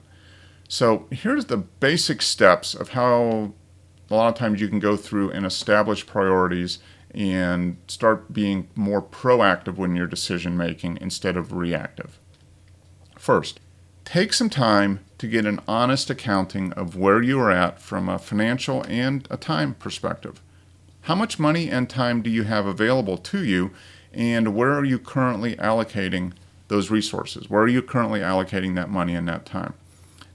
So, 0.70 1.08
here's 1.12 1.46
the 1.46 1.58
basic 1.58 2.22
steps 2.22 2.74
of 2.74 2.90
how 2.90 3.54
a 4.10 4.16
lot 4.16 4.30
of 4.30 4.36
times 4.36 4.62
you 4.62 4.68
can 4.68 4.80
go 4.80 4.98
through 4.98 5.32
and 5.32 5.46
establish 5.46 6.06
priorities 6.06 6.80
and 7.12 7.78
start 7.88 8.34
being 8.34 8.68
more 8.76 9.02
proactive 9.02 9.76
when 9.76 9.96
you're 9.96 10.08
decision 10.08 10.58
making 10.58 10.98
instead 11.02 11.38
of 11.38 11.54
reactive. 11.54 12.20
First, 13.18 13.60
take 14.06 14.34
some 14.34 14.50
time 14.50 15.00
to 15.18 15.28
get 15.28 15.46
an 15.46 15.60
honest 15.68 16.10
accounting 16.10 16.72
of 16.74 16.96
where 16.96 17.22
you 17.22 17.40
are 17.40 17.52
at 17.52 17.82
from 17.82 18.08
a 18.08 18.20
financial 18.20 18.84
and 18.84 19.28
a 19.32 19.38
time 19.38 19.74
perspective. 19.74 20.42
How 21.02 21.16
much 21.16 21.40
money 21.40 21.70
and 21.70 21.90
time 21.90 22.22
do 22.22 22.30
you 22.30 22.44
have 22.44 22.66
available 22.66 23.18
to 23.18 23.44
you, 23.44 23.72
and 24.14 24.56
where 24.56 24.74
are 24.74 24.86
you 24.86 25.00
currently 25.00 25.56
allocating 25.56 26.34
those 26.68 26.90
resources? 26.92 27.50
Where 27.50 27.62
are 27.62 27.68
you 27.68 27.82
currently 27.82 28.20
allocating 28.20 28.76
that 28.76 28.90
money 28.90 29.16
and 29.16 29.28
that 29.28 29.46
time? 29.46 29.74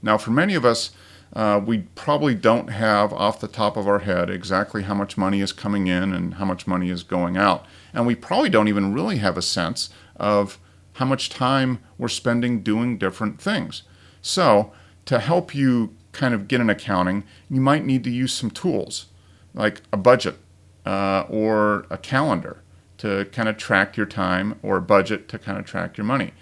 Now, 0.03 0.19
for 0.19 0.31
many 0.31 0.55
of 0.55 0.65
us, 0.65 0.91
uh, 1.35 1.61
we 1.65 1.79
probably 1.95 2.35
don't 2.35 2.69
have 2.69 3.13
off 3.13 3.41
the 3.41 3.49
top 3.49 3.77
of 3.77 3.89
our 3.89 4.01
head 4.01 4.29
exactly 4.29 4.83
how 4.83 4.95
much 4.95 5.17
money 5.17 5.41
is 5.41 5.53
coming 5.53 5.87
in 5.87 6.13
and 6.13 6.35
how 6.35 6.45
much 6.45 6.67
money 6.67 6.91
is 6.91 7.03
going 7.03 7.37
out. 7.37 7.65
And 7.95 8.07
we 8.07 8.15
probably 8.15 8.51
don't 8.51 8.69
even 8.69 8.93
really 8.93 9.19
have 9.19 9.39
a 9.39 9.43
sense 9.43 9.89
of 10.17 10.59
how 10.95 11.07
much 11.07 11.31
time 11.31 11.79
we're 11.97 12.09
spending 12.09 12.63
doing 12.63 12.99
different 12.99 13.41
things. 13.41 13.83
So, 14.21 14.73
to 15.07 15.19
help 15.19 15.55
you 15.55 15.95
kind 16.13 16.35
of 16.35 16.49
get 16.49 16.61
an 16.61 16.71
accounting, 16.71 17.25
you 17.49 17.61
might 17.61 17.85
need 17.85 18.05
to 18.05 18.11
use 18.11 18.33
some 18.33 18.51
tools 18.51 19.07
like 19.55 19.81
a 19.93 19.97
budget 19.97 20.37
uh, 20.85 21.25
or 21.29 21.87
a 21.91 21.97
calendar 21.97 22.62
to 23.03 23.25
kind 23.33 23.49
of 23.49 23.57
track 23.57 23.97
your 23.97 24.07
time 24.07 24.61
or 24.63 24.81
budget 24.81 25.29
to 25.29 25.37
kind 25.37 25.59
of 25.59 25.67
track 25.67 25.97
your 25.97 26.05
money. 26.05 26.33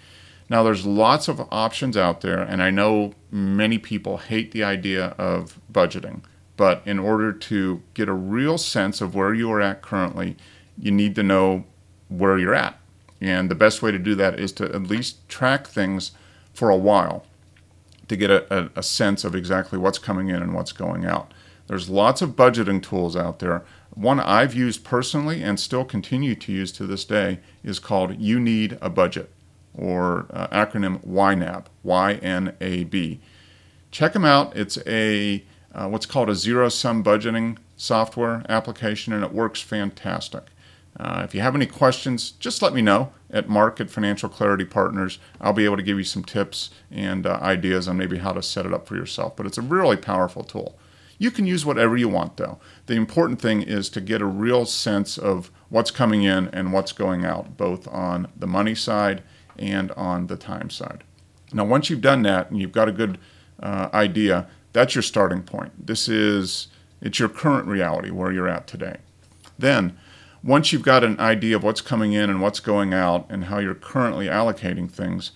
Now, 0.47 0.61
there's 0.61 0.85
lots 0.85 1.27
of 1.27 1.41
options 1.51 1.97
out 1.97 2.21
there, 2.21 2.39
and 2.39 2.61
I 2.61 2.69
know 2.69 3.13
many 3.31 3.79
people 3.79 4.17
hate 4.17 4.51
the 4.51 4.63
idea 4.63 5.15
of 5.17 5.59
budgeting. 5.73 6.21
But 6.57 6.83
in 6.85 6.99
order 6.99 7.33
to 7.33 7.81
get 7.95 8.07
a 8.07 8.13
real 8.13 8.59
sense 8.59 9.01
of 9.01 9.15
where 9.15 9.33
you 9.33 9.51
are 9.51 9.59
at 9.59 9.81
currently, 9.81 10.37
you 10.77 10.91
need 10.91 11.15
to 11.15 11.23
know 11.23 11.65
where 12.09 12.37
you're 12.37 12.53
at. 12.53 12.77
And 13.19 13.49
the 13.49 13.55
best 13.55 13.81
way 13.81 13.91
to 13.91 13.97
do 13.97 14.13
that 14.13 14.39
is 14.39 14.51
to 14.53 14.65
at 14.65 14.83
least 14.83 15.27
track 15.27 15.65
things 15.65 16.11
for 16.53 16.69
a 16.69 16.77
while 16.77 17.25
to 18.07 18.15
get 18.15 18.29
a, 18.29 18.45
a, 18.55 18.69
a 18.75 18.83
sense 18.83 19.23
of 19.23 19.33
exactly 19.33 19.79
what's 19.79 19.97
coming 19.97 20.29
in 20.29 20.43
and 20.43 20.53
what's 20.53 20.73
going 20.73 21.05
out. 21.05 21.33
There's 21.71 21.89
lots 21.89 22.21
of 22.21 22.31
budgeting 22.31 22.83
tools 22.83 23.15
out 23.15 23.39
there. 23.39 23.63
One 23.91 24.19
I've 24.19 24.53
used 24.53 24.83
personally 24.83 25.41
and 25.41 25.57
still 25.57 25.85
continue 25.85 26.35
to 26.35 26.51
use 26.51 26.69
to 26.73 26.85
this 26.85 27.05
day 27.05 27.39
is 27.63 27.79
called 27.79 28.19
You 28.19 28.41
Need 28.41 28.77
a 28.81 28.89
Budget 28.89 29.29
or 29.73 30.25
uh, 30.31 30.47
acronym 30.47 30.99
YNAB, 31.07 31.67
Y-N-A-B. 31.81 33.21
Check 33.89 34.11
them 34.11 34.25
out. 34.25 34.53
It's 34.53 34.79
a 34.85 35.45
uh, 35.73 35.87
what's 35.87 36.05
called 36.05 36.29
a 36.29 36.35
zero-sum 36.35 37.05
budgeting 37.05 37.57
software 37.77 38.43
application 38.49 39.13
and 39.13 39.23
it 39.23 39.31
works 39.31 39.61
fantastic. 39.61 40.47
Uh, 40.99 41.21
if 41.23 41.33
you 41.33 41.39
have 41.39 41.55
any 41.55 41.67
questions, 41.67 42.31
just 42.31 42.61
let 42.61 42.73
me 42.73 42.81
know 42.81 43.13
at 43.29 43.47
Mark 43.47 43.79
at 43.79 43.89
Financial 43.89 44.27
Clarity 44.27 44.65
Partners. 44.65 45.19
I'll 45.39 45.53
be 45.53 45.63
able 45.63 45.77
to 45.77 45.83
give 45.83 45.97
you 45.97 46.03
some 46.03 46.25
tips 46.25 46.71
and 46.91 47.25
uh, 47.25 47.39
ideas 47.41 47.87
on 47.87 47.95
maybe 47.95 48.17
how 48.17 48.33
to 48.33 48.43
set 48.43 48.65
it 48.65 48.73
up 48.73 48.89
for 48.89 48.97
yourself. 48.97 49.37
But 49.37 49.45
it's 49.45 49.57
a 49.57 49.61
really 49.61 49.95
powerful 49.95 50.43
tool. 50.43 50.77
You 51.21 51.29
can 51.29 51.45
use 51.45 51.63
whatever 51.63 51.95
you 51.95 52.09
want, 52.09 52.37
though. 52.37 52.57
The 52.87 52.95
important 52.95 53.39
thing 53.39 53.61
is 53.61 53.89
to 53.89 54.01
get 54.01 54.23
a 54.23 54.25
real 54.25 54.65
sense 54.65 55.19
of 55.19 55.51
what's 55.69 55.91
coming 55.91 56.23
in 56.23 56.47
and 56.47 56.73
what's 56.73 56.93
going 56.93 57.23
out, 57.23 57.57
both 57.57 57.87
on 57.89 58.27
the 58.35 58.47
money 58.47 58.73
side 58.73 59.21
and 59.55 59.91
on 59.91 60.25
the 60.25 60.35
time 60.35 60.71
side. 60.71 61.03
Now, 61.53 61.63
once 61.63 61.91
you've 61.91 62.01
done 62.01 62.23
that 62.23 62.49
and 62.49 62.59
you've 62.59 62.71
got 62.71 62.89
a 62.89 62.91
good 62.91 63.19
uh, 63.61 63.89
idea, 63.93 64.47
that's 64.73 64.95
your 64.95 65.03
starting 65.03 65.43
point. 65.43 65.85
This 65.85 66.09
is 66.09 66.69
it's 67.01 67.19
your 67.19 67.29
current 67.29 67.67
reality 67.67 68.09
where 68.09 68.31
you're 68.31 68.49
at 68.49 68.65
today. 68.65 68.97
Then 69.59 69.95
once 70.43 70.73
you've 70.73 70.81
got 70.81 71.03
an 71.03 71.19
idea 71.19 71.55
of 71.55 71.63
what's 71.63 71.81
coming 71.81 72.13
in 72.13 72.31
and 72.31 72.41
what's 72.41 72.59
going 72.59 72.95
out 72.95 73.27
and 73.29 73.43
how 73.43 73.59
you're 73.59 73.75
currently 73.75 74.25
allocating 74.25 74.89
things, 74.89 75.33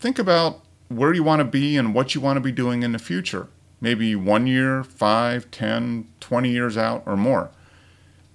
think 0.00 0.18
about 0.18 0.64
where 0.88 1.12
you 1.12 1.22
want 1.22 1.38
to 1.38 1.44
be 1.44 1.76
and 1.76 1.94
what 1.94 2.12
you 2.12 2.20
want 2.20 2.38
to 2.38 2.40
be 2.40 2.50
doing 2.50 2.82
in 2.82 2.90
the 2.90 2.98
future. 2.98 3.46
Maybe 3.82 4.14
one 4.14 4.46
year, 4.46 4.84
five, 4.84 5.50
ten, 5.50 6.06
twenty 6.20 6.50
years 6.50 6.76
out 6.76 7.02
or 7.04 7.16
more. 7.16 7.50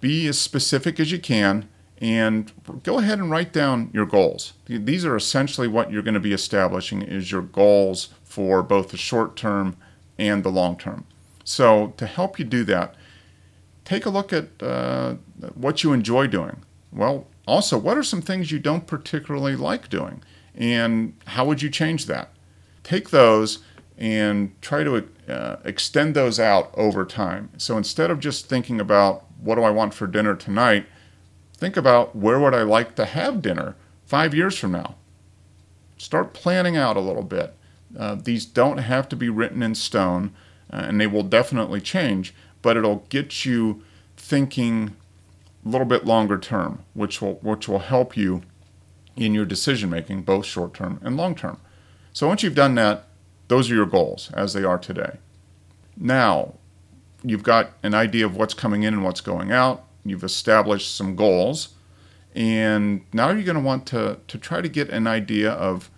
Be 0.01 0.27
as 0.27 0.37
specific 0.37 0.99
as 0.99 1.09
you 1.11 1.19
can 1.19 1.69
and 1.99 2.51
go 2.83 2.99
ahead 2.99 3.17
and 3.17 3.31
write 3.31 3.53
down 3.53 3.89
your 3.93 4.05
goals. 4.05 4.53
These 4.65 5.05
are 5.05 5.15
essentially 5.15 5.69
what 5.69 5.89
you're 5.89 6.03
going 6.03 6.13
to 6.13 6.19
be 6.19 6.33
establishing 6.33 7.01
is 7.01 7.31
your 7.31 7.41
goals 7.41 8.09
for 8.25 8.61
both 8.61 8.89
the 8.89 8.97
short 8.97 9.37
term 9.37 9.77
and 10.19 10.43
the 10.43 10.49
long 10.49 10.77
term. 10.77 11.05
So 11.45 11.93
to 11.95 12.05
help 12.05 12.37
you 12.37 12.45
do 12.45 12.65
that, 12.65 12.95
take 13.85 14.05
a 14.05 14.09
look 14.09 14.33
at 14.33 14.49
uh, 14.61 15.15
what 15.55 15.81
you 15.81 15.93
enjoy 15.93 16.27
doing. 16.27 16.57
Well, 16.91 17.25
also, 17.47 17.77
what 17.77 17.97
are 17.97 18.03
some 18.03 18.21
things 18.21 18.51
you 18.51 18.59
don't 18.59 18.85
particularly 18.85 19.55
like 19.55 19.87
doing? 19.87 20.21
And 20.53 21.13
how 21.25 21.45
would 21.45 21.61
you 21.61 21.69
change 21.69 22.05
that? 22.07 22.33
Take 22.83 23.11
those 23.11 23.59
and 23.97 24.59
try 24.61 24.83
to 24.83 25.07
uh, 25.27 25.57
extend 25.63 26.15
those 26.15 26.39
out 26.39 26.71
over 26.75 27.05
time. 27.05 27.49
So 27.57 27.77
instead 27.77 28.11
of 28.11 28.19
just 28.19 28.47
thinking 28.47 28.79
about 28.79 29.25
what 29.39 29.55
do 29.55 29.63
I 29.63 29.71
want 29.71 29.93
for 29.93 30.07
dinner 30.07 30.35
tonight, 30.35 30.85
think 31.55 31.77
about 31.77 32.15
where 32.15 32.39
would 32.39 32.53
I 32.53 32.63
like 32.63 32.95
to 32.95 33.05
have 33.05 33.41
dinner 33.41 33.75
five 34.05 34.33
years 34.33 34.57
from 34.57 34.73
now. 34.73 34.95
Start 35.97 36.33
planning 36.33 36.77
out 36.77 36.95
a 36.95 37.01
little 37.01 37.23
bit. 37.23 37.55
Uh, 37.97 38.15
these 38.15 38.45
don't 38.45 38.77
have 38.77 39.09
to 39.09 39.15
be 39.15 39.29
written 39.29 39.63
in 39.63 39.73
stone, 39.73 40.31
uh, 40.71 40.85
and 40.87 41.01
they 41.01 41.07
will 41.07 41.23
definitely 41.23 41.81
change 41.81 42.33
but 42.61 42.77
it'll 42.77 43.05
get 43.09 43.45
you 43.45 43.81
thinking 44.15 44.95
a 45.65 45.69
little 45.69 45.87
bit 45.87 46.05
longer 46.05 46.37
term, 46.37 46.83
which 46.93 47.21
will 47.21 47.35
which 47.35 47.67
will 47.67 47.79
help 47.79 48.17
you 48.17 48.41
in 49.15 49.33
your 49.33 49.45
decision 49.45 49.89
making, 49.89 50.21
both 50.21 50.45
short 50.45 50.73
term 50.73 50.99
and 51.01 51.17
long 51.17 51.35
term. 51.35 51.59
So 52.13 52.27
once 52.27 52.43
you've 52.43 52.55
done 52.55 52.75
that, 52.75 53.06
those 53.47 53.71
are 53.71 53.75
your 53.75 53.85
goals 53.85 54.31
as 54.33 54.53
they 54.53 54.63
are 54.63 54.77
today. 54.77 55.17
Now, 55.95 56.53
you've 57.23 57.43
got 57.43 57.71
an 57.83 57.93
idea 57.93 58.25
of 58.25 58.35
what's 58.35 58.53
coming 58.53 58.83
in 58.83 58.93
and 58.93 59.03
what's 59.03 59.21
going 59.21 59.51
out. 59.51 59.85
You've 60.05 60.23
established 60.23 60.95
some 60.95 61.15
goals, 61.15 61.69
and 62.35 63.01
now 63.13 63.31
you're 63.31 63.43
going 63.43 63.57
to 63.57 63.61
want 63.61 63.85
to 63.87 64.19
to 64.27 64.37
try 64.37 64.61
to 64.61 64.69
get 64.69 64.89
an 64.89 65.07
idea 65.07 65.51
of 65.51 65.89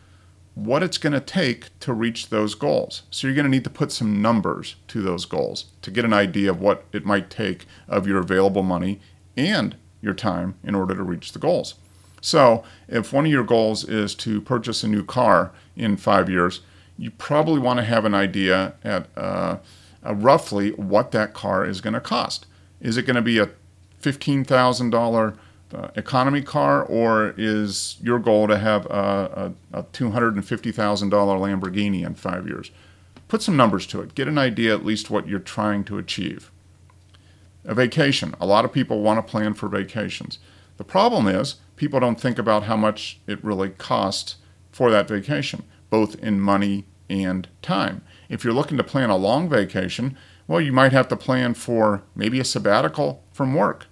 what 0.56 0.84
it's 0.84 0.98
going 0.98 1.13
to 1.13 1.22
take 1.22 1.77
to 1.79 1.94
reach 1.94 2.29
those 2.29 2.56
goals. 2.56 3.03
So 3.12 3.27
you're 3.27 3.36
going 3.36 3.46
to 3.46 3.51
need 3.51 3.63
to 3.63 3.70
put 3.70 3.91
some 3.91 4.22
numbers 4.22 4.75
to 4.89 5.01
those 5.01 5.25
goals 5.25 5.65
to 5.82 5.91
get 5.91 6.06
an 6.06 6.13
idea 6.13 6.50
of 6.50 6.60
what 6.60 6.86
it 6.91 7.06
might 7.06 7.29
take 7.29 7.65
of 7.88 8.08
your 8.08 8.20
available 8.20 8.63
money 8.63 9.00
and 9.38 9.75
your 10.01 10.13
time 10.13 10.56
in 10.63 10.75
order 10.75 10.96
to 10.96 11.03
reach 11.03 11.32
the 11.32 11.39
goals. 11.39 11.75
So 12.22 12.63
if 12.88 13.13
one 13.13 13.25
of 13.25 13.32
your 13.32 13.44
goals 13.44 13.88
is 13.88 14.15
to 14.15 14.41
purchase 14.41 14.84
a 14.84 14.88
new 14.88 15.03
car 15.03 15.51
in 15.77 15.96
five 15.96 16.29
years, 16.29 16.62
you 17.00 17.12
probably 17.12 17.60
want 17.60 17.77
to 17.77 17.86
have 17.86 18.03
an 18.03 18.13
idea 18.13 18.74
at 18.84 19.08
uh, 19.15 19.58
uh, 20.06 20.13
roughly 20.13 20.72
what 20.72 21.12
that 21.12 21.34
car 21.34 21.65
is 21.65 21.79
going 21.79 21.94
to 21.94 22.01
cost. 22.01 22.46
Is 22.82 22.98
it 22.98 23.03
going 23.03 23.15
to 23.15 23.22
be 23.22 23.39
a 23.39 23.50
$15,000 24.01 25.38
uh, 25.72 25.88
economy 25.96 26.41
car, 26.41 26.84
or 26.84 27.34
is 27.38 27.98
your 28.01 28.20
goal 28.20 28.48
to 28.48 28.58
have 28.58 28.86
a, 28.88 29.53
a, 29.74 29.79
a 29.79 29.84
$250,000 29.84 31.10
Lamborghini 31.10 32.06
in 32.06 32.15
five 32.15 32.48
years? 32.48 32.72
Put 33.29 33.41
some 33.41 33.56
numbers 33.56 33.86
to 33.88 34.01
it. 34.01 34.15
Get 34.15 34.27
an 34.27 34.38
idea 34.38 34.74
at 34.74 34.86
least 34.86 35.10
what 35.10 35.27
you're 35.27 35.39
trying 35.39 35.84
to 35.86 35.98
achieve. 35.98 36.51
A 37.63 37.75
vacation. 37.75 38.36
A 38.41 38.46
lot 38.46 38.65
of 38.65 38.74
people 38.74 39.01
want 39.01 39.25
to 39.25 39.32
plan 39.32 39.53
for 39.53 39.70
vacations. 39.70 40.39
The 40.77 40.84
problem 40.84 41.27
is 41.27 41.58
people 41.75 42.00
don't 42.00 42.20
think 42.20 42.39
about 42.39 42.63
how 42.63 42.75
much 42.75 43.20
it 43.27 43.44
really 43.44 43.70
costs 43.70 44.38
for 44.72 44.89
that 44.91 45.08
vacation, 45.08 45.63
both 45.89 46.15
in 46.15 46.39
money 46.39 46.86
and 47.10 47.48
time. 47.62 48.01
If 48.29 48.43
you're 48.43 48.53
looking 48.53 48.77
to 48.77 48.84
plan 48.84 49.10
a 49.10 49.17
long 49.17 49.50
vacation, 49.50 50.17
well, 50.48 50.62
you 50.62 50.72
might 50.72 50.91
have 50.91 51.08
to 51.10 51.15
plan 51.15 51.53
for 51.53 52.03
maybe 52.15 52.39
a 52.39 52.43
sabbatical 52.43 53.24
from 53.34 53.53
work 53.53 53.88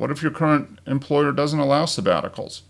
what 0.00 0.10
if 0.10 0.22
your 0.22 0.32
current 0.32 0.78
employer 0.86 1.30
doesn't 1.30 1.60
allow 1.60 1.84
sabbaticals? 1.84 2.62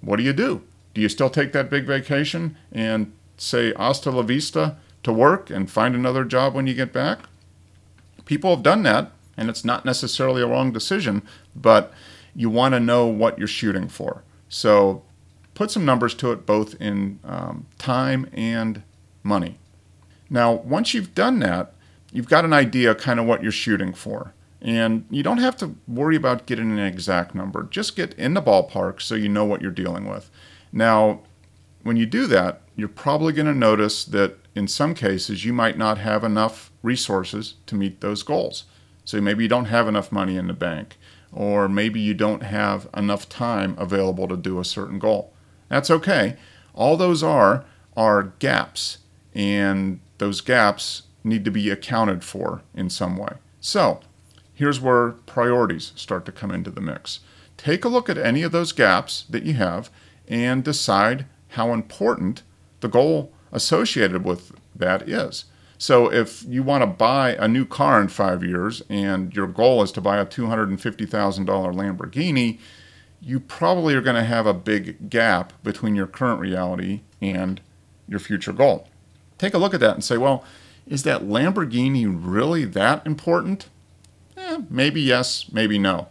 What 0.00 0.16
do 0.16 0.22
you 0.22 0.32
do? 0.32 0.62
Do 0.94 1.02
you 1.02 1.10
still 1.10 1.28
take 1.28 1.52
that 1.52 1.68
big 1.68 1.84
vacation 1.84 2.56
and 2.72 3.12
say 3.36 3.74
hasta 3.74 4.10
la 4.10 4.22
vista 4.22 4.78
to 5.02 5.12
work 5.12 5.50
and 5.50 5.70
find 5.70 5.94
another 5.94 6.24
job 6.24 6.54
when 6.54 6.66
you 6.66 6.72
get 6.72 6.90
back? 6.90 7.18
People 8.24 8.48
have 8.48 8.62
done 8.62 8.82
that, 8.84 9.12
and 9.36 9.50
it's 9.50 9.62
not 9.62 9.84
necessarily 9.84 10.40
a 10.40 10.46
wrong 10.46 10.72
decision, 10.72 11.20
but 11.54 11.92
you 12.34 12.48
want 12.48 12.72
to 12.72 12.80
know 12.80 13.04
what 13.04 13.38
you're 13.38 13.46
shooting 13.46 13.86
for. 13.86 14.22
So 14.48 15.02
put 15.58 15.72
some 15.72 15.84
numbers 15.84 16.14
to 16.14 16.30
it, 16.30 16.46
both 16.46 16.80
in 16.80 17.18
um, 17.24 17.66
time 17.78 18.30
and 18.32 18.80
money. 19.24 19.58
Now, 20.30 20.52
once 20.52 20.94
you've 20.94 21.16
done 21.16 21.40
that, 21.40 21.74
you've 22.12 22.28
got 22.28 22.44
an 22.44 22.52
idea 22.52 22.94
kind 22.94 23.18
of 23.18 23.26
what 23.26 23.42
you're 23.42 23.50
shooting 23.50 23.92
for. 23.92 24.34
And 24.62 25.04
you 25.10 25.24
don't 25.24 25.38
have 25.38 25.56
to 25.56 25.74
worry 25.88 26.14
about 26.14 26.46
getting 26.46 26.70
an 26.70 26.78
exact 26.78 27.34
number. 27.34 27.64
Just 27.64 27.96
get 27.96 28.14
in 28.14 28.34
the 28.34 28.40
ballpark 28.40 29.02
so 29.02 29.16
you 29.16 29.28
know 29.28 29.44
what 29.44 29.60
you're 29.60 29.72
dealing 29.72 30.08
with. 30.08 30.30
Now, 30.72 31.22
when 31.82 31.96
you 31.96 32.06
do 32.06 32.28
that, 32.28 32.60
you're 32.76 32.86
probably 32.86 33.32
going 33.32 33.46
to 33.46 33.52
notice 33.52 34.04
that 34.04 34.36
in 34.54 34.68
some 34.68 34.94
cases 34.94 35.44
you 35.44 35.52
might 35.52 35.76
not 35.76 35.98
have 35.98 36.22
enough 36.22 36.70
resources 36.84 37.54
to 37.66 37.74
meet 37.74 38.00
those 38.00 38.22
goals. 38.22 38.62
So 39.04 39.20
maybe 39.20 39.42
you 39.42 39.48
don't 39.48 39.64
have 39.64 39.88
enough 39.88 40.12
money 40.12 40.36
in 40.36 40.46
the 40.46 40.52
bank, 40.52 40.98
or 41.32 41.68
maybe 41.68 41.98
you 41.98 42.14
don't 42.14 42.44
have 42.44 42.88
enough 42.96 43.28
time 43.28 43.74
available 43.76 44.28
to 44.28 44.36
do 44.36 44.60
a 44.60 44.64
certain 44.64 45.00
goal. 45.00 45.32
That's 45.68 45.90
okay. 45.90 46.36
All 46.74 46.96
those 46.96 47.22
are 47.22 47.64
are 47.96 48.32
gaps, 48.38 48.98
and 49.34 50.00
those 50.18 50.40
gaps 50.40 51.02
need 51.24 51.44
to 51.44 51.50
be 51.50 51.68
accounted 51.70 52.22
for 52.22 52.62
in 52.74 52.88
some 52.90 53.16
way. 53.16 53.34
So, 53.60 54.00
here's 54.54 54.80
where 54.80 55.10
priorities 55.10 55.92
start 55.96 56.24
to 56.26 56.32
come 56.32 56.50
into 56.50 56.70
the 56.70 56.80
mix. 56.80 57.20
Take 57.56 57.84
a 57.84 57.88
look 57.88 58.08
at 58.08 58.18
any 58.18 58.42
of 58.42 58.52
those 58.52 58.72
gaps 58.72 59.24
that 59.28 59.42
you 59.42 59.54
have 59.54 59.90
and 60.28 60.62
decide 60.62 61.26
how 61.50 61.72
important 61.72 62.42
the 62.80 62.88
goal 62.88 63.32
associated 63.50 64.24
with 64.24 64.52
that 64.74 65.08
is. 65.08 65.46
So 65.78 66.12
if 66.12 66.44
you 66.44 66.62
want 66.62 66.82
to 66.82 66.86
buy 66.86 67.34
a 67.34 67.46
new 67.46 67.64
car 67.64 68.00
in 68.00 68.08
five 68.08 68.42
years 68.42 68.82
and 68.88 69.34
your 69.34 69.46
goal 69.46 69.82
is 69.82 69.92
to 69.92 70.00
buy 70.00 70.18
a 70.18 70.26
$250,000 70.26 71.46
Lamborghini, 71.46 72.58
you 73.20 73.40
probably 73.40 73.94
are 73.94 74.00
going 74.00 74.16
to 74.16 74.24
have 74.24 74.46
a 74.46 74.54
big 74.54 75.10
gap 75.10 75.52
between 75.62 75.94
your 75.94 76.06
current 76.06 76.40
reality 76.40 77.00
and 77.20 77.60
your 78.08 78.20
future 78.20 78.52
goal. 78.52 78.88
Take 79.38 79.54
a 79.54 79.58
look 79.58 79.74
at 79.74 79.80
that 79.80 79.94
and 79.94 80.04
say, 80.04 80.16
well, 80.16 80.44
is 80.86 81.02
that 81.02 81.22
Lamborghini 81.22 82.06
really 82.08 82.64
that 82.64 83.06
important? 83.06 83.68
Eh, 84.36 84.62
maybe 84.70 85.00
yes, 85.00 85.46
maybe 85.52 85.78
no. 85.78 86.08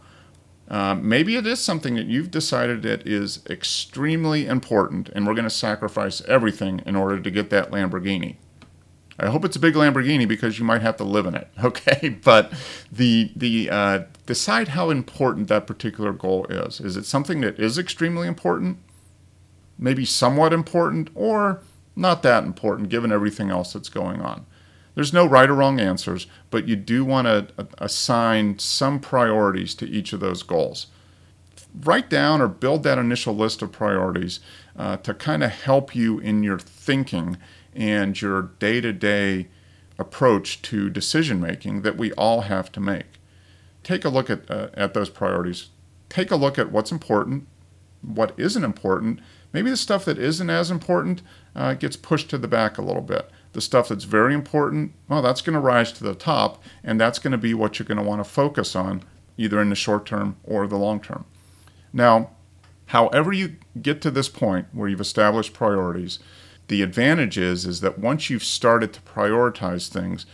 Uh, 0.69 0.95
maybe 0.95 1.35
it 1.35 1.47
is 1.47 1.63
something 1.63 1.95
that 1.95 2.07
you've 2.07 2.29
decided 2.29 2.81
that 2.83 3.07
is 3.07 3.39
extremely 3.49 4.45
important, 4.45 5.09
and 5.09 5.25
we're 5.25 5.33
going 5.33 5.43
to 5.43 5.49
sacrifice 5.49 6.21
everything 6.27 6.81
in 6.85 6.95
order 6.95 7.19
to 7.19 7.31
get 7.31 7.49
that 7.49 7.71
Lamborghini. 7.71 8.35
I 9.19 9.29
hope 9.29 9.43
it's 9.43 9.55
a 9.55 9.59
big 9.59 9.73
Lamborghini 9.73 10.27
because 10.27 10.59
you 10.59 10.65
might 10.65 10.81
have 10.81 10.97
to 10.97 11.03
live 11.03 11.25
in 11.25 11.35
it. 11.35 11.47
Okay, 11.63 12.09
but 12.23 12.53
the 12.91 13.31
the 13.35 13.69
uh, 13.69 13.99
decide 14.25 14.69
how 14.69 14.89
important 14.89 15.47
that 15.47 15.67
particular 15.67 16.13
goal 16.13 16.45
is. 16.49 16.79
Is 16.79 16.95
it 16.95 17.05
something 17.05 17.41
that 17.41 17.59
is 17.59 17.77
extremely 17.77 18.27
important, 18.27 18.77
maybe 19.77 20.05
somewhat 20.05 20.53
important, 20.53 21.09
or 21.15 21.61
not 21.95 22.23
that 22.23 22.43
important 22.43 22.89
given 22.89 23.11
everything 23.11 23.49
else 23.49 23.73
that's 23.73 23.89
going 23.89 24.21
on? 24.21 24.45
There's 24.95 25.13
no 25.13 25.27
right 25.27 25.49
or 25.49 25.53
wrong 25.53 25.79
answers, 25.79 26.25
but 26.49 26.67
you 26.67 26.75
do 26.75 27.05
want 27.05 27.27
to 27.27 27.67
assign 27.77 28.57
some 28.59 28.99
priorities 28.99 29.75
to 29.75 29.87
each 29.87 30.13
of 30.13 30.19
those 30.19 30.41
goals. 30.41 30.87
Write 31.83 32.09
down 32.09 32.41
or 32.41 32.47
build 32.47 32.81
that 32.83 32.97
initial 32.97 33.35
list 33.35 33.61
of 33.61 33.71
priorities 33.71 34.39
uh, 34.75 34.97
to 34.97 35.13
kind 35.13 35.43
of 35.43 35.51
help 35.51 35.95
you 35.95 36.17
in 36.17 36.41
your 36.41 36.57
thinking 36.57 37.37
and 37.77 38.19
your 38.19 38.41
day 38.59 38.81
to 38.81 38.91
day 38.91 39.47
approach 39.97 40.61
to 40.63 40.89
decision 40.89 41.39
making 41.39 41.83
that 41.83 41.95
we 41.95 42.11
all 42.13 42.41
have 42.41 42.71
to 42.73 42.79
make. 42.79 43.05
take 43.83 44.03
a 44.03 44.09
look 44.09 44.29
at, 44.29 44.51
uh, 44.51 44.67
at 44.73 44.93
those 44.93 45.09
priorities. 45.09 45.69
Take 46.09 46.29
a 46.29 46.35
look 46.35 46.59
at 46.59 46.73
what's 46.73 46.91
important, 46.91 47.47
what 48.01 48.33
isn't 48.37 48.63
important. 48.63 49.21
Maybe 49.53 49.69
the 49.69 49.77
stuff 49.77 50.03
that 50.05 50.17
isn't 50.17 50.49
as 50.49 50.69
important 50.69 51.21
uh, 51.55 51.73
gets 51.73 51.95
pushed 51.95 52.29
to 52.31 52.37
the 52.37 52.49
back 52.49 52.77
a 52.77 52.81
little 52.81 53.01
bit. 53.01 53.29
The 53.53 53.61
stuff 53.61 53.87
that's 53.87 54.03
very 54.03 54.33
important, 54.33 54.91
well, 55.07 55.21
that's 55.21 55.41
going 55.41 55.53
to 55.53 55.59
rise 55.59 55.93
to 55.93 56.03
the 56.03 56.15
top, 56.15 56.61
and 56.83 56.99
that's 56.99 57.17
going 57.17 57.31
to 57.31 57.37
be 57.37 57.53
what 57.53 57.79
you're 57.79 57.87
going 57.87 57.97
to 57.97 58.03
want 58.03 58.19
to 58.19 58.29
focus 58.29 58.75
on, 58.75 59.03
either 59.37 59.61
in 59.61 59.69
the 59.69 59.75
short 59.75 60.05
term 60.05 60.35
or 60.43 60.67
the 60.67 60.77
long 60.77 60.99
term. 60.99 61.23
Now, 61.93 62.31
however 62.87 63.31
you 63.31 63.55
get 63.81 64.01
to 64.01 64.11
this 64.11 64.27
point 64.27 64.67
where 64.73 64.89
you've 64.89 65.01
established 65.01 65.53
priorities, 65.53 66.19
the 66.67 66.81
advantage 66.81 67.37
is 67.37 67.65
is 67.65 67.81
that 67.81 67.99
once 67.99 68.29
you've 68.29 68.43
started 68.43 68.93
to 68.93 69.01
prioritize 69.01 69.87
things, 69.87 70.25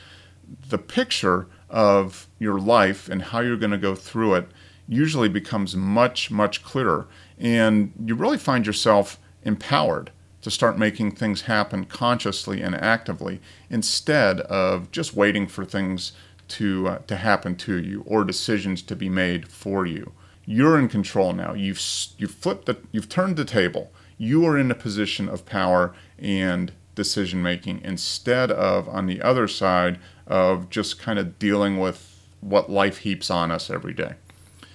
the 0.69 0.77
picture 0.77 1.47
of 1.69 2.27
your 2.39 2.59
life 2.59 3.09
and 3.09 3.21
how 3.23 3.39
you're 3.39 3.57
going 3.57 3.71
to 3.71 3.77
go 3.77 3.95
through 3.95 4.35
it 4.35 4.47
usually 4.87 5.29
becomes 5.29 5.75
much 5.75 6.29
much 6.29 6.63
clearer 6.63 7.07
and 7.39 7.91
you 8.05 8.13
really 8.13 8.37
find 8.37 8.67
yourself 8.67 9.17
empowered 9.43 10.11
to 10.43 10.51
start 10.51 10.77
making 10.77 11.11
things 11.11 11.43
happen 11.43 11.85
consciously 11.85 12.61
and 12.61 12.75
actively 12.75 13.41
instead 13.69 14.41
of 14.41 14.91
just 14.91 15.15
waiting 15.15 15.47
for 15.47 15.65
things 15.65 16.11
to 16.49 16.87
uh, 16.87 16.97
to 17.07 17.15
happen 17.15 17.55
to 17.55 17.81
you 17.81 18.03
or 18.05 18.23
decisions 18.23 18.81
to 18.83 18.95
be 18.95 19.09
made 19.09 19.47
for 19.47 19.85
you. 19.85 20.11
You're 20.45 20.77
in 20.77 20.89
control 20.89 21.33
now. 21.33 21.53
You've 21.53 21.81
you've 22.17 22.31
flipped 22.31 22.65
the 22.65 22.77
you've 22.91 23.09
turned 23.09 23.37
the 23.37 23.45
table. 23.45 23.91
You 24.17 24.45
are 24.45 24.57
in 24.57 24.69
a 24.69 24.75
position 24.75 25.29
of 25.29 25.45
power 25.45 25.95
and 26.24 26.72
decision 26.96 27.44
making 27.44 27.82
instead 27.84 28.50
of 28.51 28.88
on 28.88 29.06
the 29.06 29.22
other 29.22 29.48
side 29.48 30.00
of 30.25 30.70
just 30.70 31.00
kind 31.00 31.20
of 31.20 31.38
dealing 31.38 31.80
with 31.80 32.27
what 32.39 32.72
life 32.72 33.00
heaps 33.00 33.30
on 33.30 33.51
us 33.51 33.70
every 33.70 33.94
day. 33.94 34.13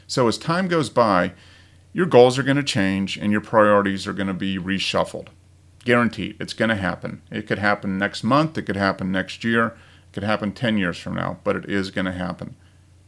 So 0.07 0.29
as 0.29 0.39
time 0.39 0.69
goes 0.69 0.91
by, 0.91 1.33
your 1.93 2.07
goals 2.07 2.39
are 2.39 2.43
going 2.43 2.57
to 2.57 2.63
change 2.63 3.17
and 3.17 3.33
your 3.33 3.41
priorities 3.41 4.07
are 4.07 4.13
going 4.13 4.27
to 4.27 4.35
be 4.35 4.59
reshuffled. 4.59 5.29
Guaranteed, 5.85 6.37
it's 6.39 6.53
going 6.53 6.69
to 6.69 6.77
happen. 6.77 7.23
It 7.31 7.47
could 7.47 7.59
happen 7.59 7.99
next 7.99 8.23
month, 8.23 8.59
it 8.59 8.63
could 8.63 8.77
happen 8.77 9.11
next 9.11 9.43
year, 9.43 9.69
it 9.69 10.13
could 10.13 10.23
happen 10.23 10.53
10 10.53 10.77
years 10.77 10.99
from 10.99 11.15
now, 11.15 11.39
but 11.45 11.57
it 11.57 11.65
is 11.67 11.91
going 11.91 12.05
to 12.05 12.13
happen. 12.13 12.57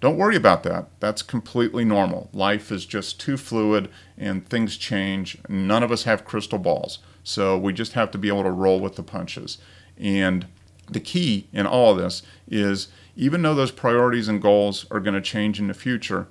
Don't 0.01 0.17
worry 0.17 0.37
about 0.37 0.63
that. 0.63 0.89
That's 0.99 1.21
completely 1.21 1.85
normal. 1.85 2.31
Life 2.33 2.73
is 2.73 2.87
just 2.87 3.21
too 3.21 3.37
fluid 3.37 3.91
and 4.17 4.49
things 4.49 4.79
change. 4.79 5.37
None 5.47 5.83
of 5.83 5.93
us 5.93 6.05
have 6.05 6.25
crystal 6.25 6.59
balls. 6.59 7.01
So 7.25 7.59
we 7.59 7.73
just 7.73 7.93
have 7.93 8.11
to 8.13 8.19
be 8.19 8.29
able 8.29 8.43
to 8.45 8.51
roll 8.51 8.81
with 8.81 8.97
the 8.97 9.03
punches. 9.03 9.59
And 9.99 10.47
the 10.91 11.01
key 11.01 11.49
in 11.53 11.67
all 11.67 11.93
of 11.93 11.99
this 11.99 12.23
is 12.49 12.89
even 13.17 13.43
though 13.43 13.55
those 13.55 13.71
priorities 13.71 14.29
and 14.29 14.41
goals 14.41 14.87
are 14.91 15.01
going 15.01 15.15
to 15.15 15.21
change 15.21 15.59
in 15.59 15.69
the 15.69 15.75
future, 15.75 16.27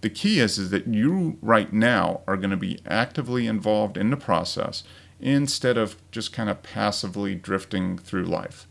the 0.00 0.10
key 0.10 0.40
is, 0.40 0.58
is 0.58 0.70
that 0.70 0.86
you 0.86 1.38
right 1.40 1.72
now 1.72 2.20
are 2.26 2.36
going 2.36 2.50
to 2.50 2.56
be 2.56 2.78
actively 2.86 3.46
involved 3.46 3.96
in 3.96 4.10
the 4.10 4.16
process 4.16 4.84
instead 5.20 5.76
of 5.78 5.96
just 6.12 6.32
kind 6.32 6.50
of 6.50 6.62
passively 6.62 7.34
drifting 7.34 7.96
through 7.98 8.24
life. 8.24 8.68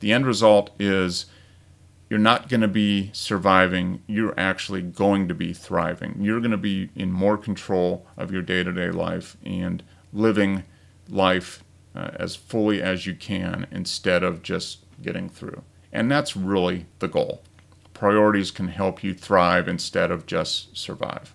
The 0.00 0.12
end 0.12 0.26
result 0.26 0.70
is 0.78 1.26
you're 2.08 2.18
not 2.18 2.48
going 2.48 2.60
to 2.60 2.68
be 2.68 3.10
surviving, 3.12 4.02
you're 4.06 4.38
actually 4.38 4.82
going 4.82 5.28
to 5.28 5.34
be 5.34 5.52
thriving. 5.52 6.16
You're 6.20 6.40
going 6.40 6.50
to 6.50 6.56
be 6.56 6.90
in 6.94 7.12
more 7.12 7.38
control 7.38 8.06
of 8.16 8.32
your 8.32 8.42
day 8.42 8.64
to 8.64 8.72
day 8.72 8.90
life 8.90 9.36
and 9.44 9.82
living 10.12 10.64
life 11.10 11.64
uh, 11.94 12.10
as 12.14 12.36
fully 12.36 12.80
as 12.82 13.06
you 13.06 13.14
can 13.14 13.66
instead 13.70 14.22
of 14.22 14.42
just 14.42 14.78
getting 15.02 15.28
through. 15.28 15.62
And 15.92 16.10
that's 16.10 16.36
really 16.36 16.86
the 16.98 17.08
goal. 17.08 17.42
Priorities 17.94 18.50
can 18.50 18.68
help 18.68 19.02
you 19.02 19.12
thrive 19.12 19.68
instead 19.68 20.10
of 20.10 20.26
just 20.26 20.76
survive. 20.76 21.34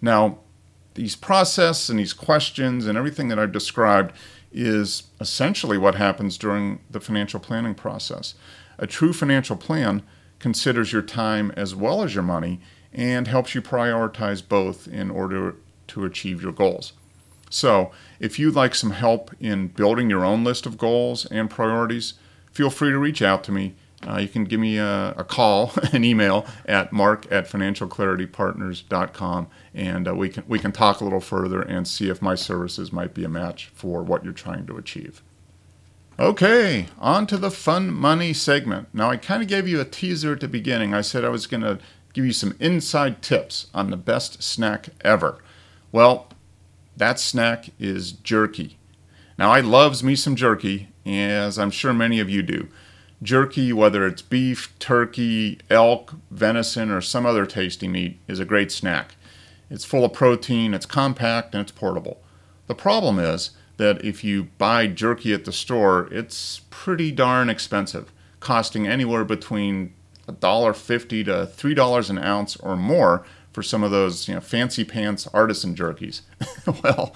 Now, 0.00 0.38
these 0.94 1.16
process 1.16 1.88
and 1.88 1.98
these 1.98 2.12
questions 2.12 2.86
and 2.86 2.98
everything 2.98 3.28
that 3.28 3.38
I've 3.38 3.52
described 3.52 4.14
is 4.52 5.04
essentially 5.20 5.78
what 5.78 5.94
happens 5.94 6.36
during 6.36 6.80
the 6.90 7.00
financial 7.00 7.40
planning 7.40 7.74
process. 7.74 8.34
A 8.78 8.86
true 8.86 9.12
financial 9.12 9.56
plan 9.56 10.02
considers 10.38 10.92
your 10.92 11.02
time 11.02 11.52
as 11.56 11.74
well 11.74 12.02
as 12.02 12.14
your 12.14 12.24
money 12.24 12.60
and 12.92 13.26
helps 13.26 13.54
you 13.54 13.62
prioritize 13.62 14.46
both 14.46 14.86
in 14.86 15.10
order 15.10 15.56
to 15.88 16.04
achieve 16.04 16.42
your 16.42 16.52
goals. 16.52 16.92
So, 17.52 17.92
if 18.18 18.38
you'd 18.38 18.54
like 18.54 18.74
some 18.74 18.92
help 18.92 19.30
in 19.38 19.68
building 19.68 20.08
your 20.08 20.24
own 20.24 20.42
list 20.42 20.64
of 20.64 20.78
goals 20.78 21.26
and 21.26 21.50
priorities, 21.50 22.14
feel 22.50 22.70
free 22.70 22.90
to 22.90 22.98
reach 22.98 23.20
out 23.20 23.44
to 23.44 23.52
me. 23.52 23.74
Uh, 24.08 24.18
you 24.18 24.28
can 24.28 24.44
give 24.44 24.58
me 24.58 24.78
a, 24.78 25.12
a, 25.18 25.22
call, 25.22 25.72
an 25.92 26.02
email 26.02 26.46
at 26.64 26.94
mark 26.94 27.30
at 27.30 27.46
financialclaritypartners.com, 27.46 29.48
and 29.74 30.08
uh, 30.08 30.14
we, 30.14 30.30
can, 30.30 30.44
we 30.48 30.58
can 30.58 30.72
talk 30.72 31.00
a 31.00 31.04
little 31.04 31.20
further 31.20 31.60
and 31.60 31.86
see 31.86 32.08
if 32.08 32.22
my 32.22 32.34
services 32.34 32.90
might 32.90 33.12
be 33.12 33.22
a 33.22 33.28
match 33.28 33.66
for 33.74 34.02
what 34.02 34.24
you're 34.24 34.32
trying 34.32 34.66
to 34.66 34.78
achieve. 34.78 35.22
Okay, 36.18 36.86
on 36.98 37.26
to 37.26 37.36
the 37.36 37.50
fun 37.50 37.92
money 37.92 38.32
segment. 38.32 38.88
Now, 38.94 39.10
I 39.10 39.18
kind 39.18 39.42
of 39.42 39.48
gave 39.48 39.68
you 39.68 39.78
a 39.78 39.84
teaser 39.84 40.32
at 40.32 40.40
the 40.40 40.48
beginning. 40.48 40.94
I 40.94 41.02
said 41.02 41.22
I 41.22 41.28
was 41.28 41.46
going 41.46 41.62
to 41.62 41.78
give 42.14 42.24
you 42.24 42.32
some 42.32 42.56
inside 42.60 43.20
tips 43.20 43.66
on 43.74 43.90
the 43.90 43.98
best 43.98 44.42
snack 44.42 44.88
ever. 45.02 45.36
Well, 45.90 46.28
that 46.96 47.18
snack 47.18 47.70
is 47.78 48.12
jerky. 48.12 48.78
Now, 49.38 49.50
I 49.50 49.60
loves 49.60 50.04
me 50.04 50.14
some 50.14 50.36
jerky, 50.36 50.88
as 51.06 51.58
I'm 51.58 51.70
sure 51.70 51.92
many 51.92 52.20
of 52.20 52.30
you 52.30 52.42
do. 52.42 52.68
Jerky, 53.22 53.72
whether 53.72 54.06
it's 54.06 54.22
beef, 54.22 54.76
turkey, 54.78 55.58
elk, 55.70 56.14
venison, 56.30 56.90
or 56.90 57.00
some 57.00 57.24
other 57.24 57.46
tasty 57.46 57.88
meat, 57.88 58.18
is 58.26 58.40
a 58.40 58.44
great 58.44 58.72
snack. 58.72 59.14
It's 59.70 59.84
full 59.84 60.04
of 60.04 60.12
protein, 60.12 60.74
it's 60.74 60.86
compact, 60.86 61.54
and 61.54 61.62
it's 61.62 61.72
portable. 61.72 62.20
The 62.66 62.74
problem 62.74 63.18
is 63.18 63.52
that 63.78 64.04
if 64.04 64.22
you 64.22 64.44
buy 64.58 64.86
jerky 64.86 65.32
at 65.32 65.44
the 65.44 65.52
store, 65.52 66.08
it's 66.10 66.60
pretty 66.70 67.10
darn 67.10 67.48
expensive, 67.48 68.12
costing 68.40 68.86
anywhere 68.86 69.24
between 69.24 69.94
$1.50 70.28 71.24
to 71.24 71.32
$3 71.46 72.10
an 72.10 72.18
ounce 72.18 72.56
or 72.56 72.76
more 72.76 73.24
for 73.52 73.62
some 73.62 73.82
of 73.82 73.90
those 73.90 74.28
you 74.28 74.34
know, 74.34 74.40
fancy 74.40 74.84
pants 74.84 75.26
artisan 75.32 75.74
jerkies. 75.74 76.22
well, 76.82 77.14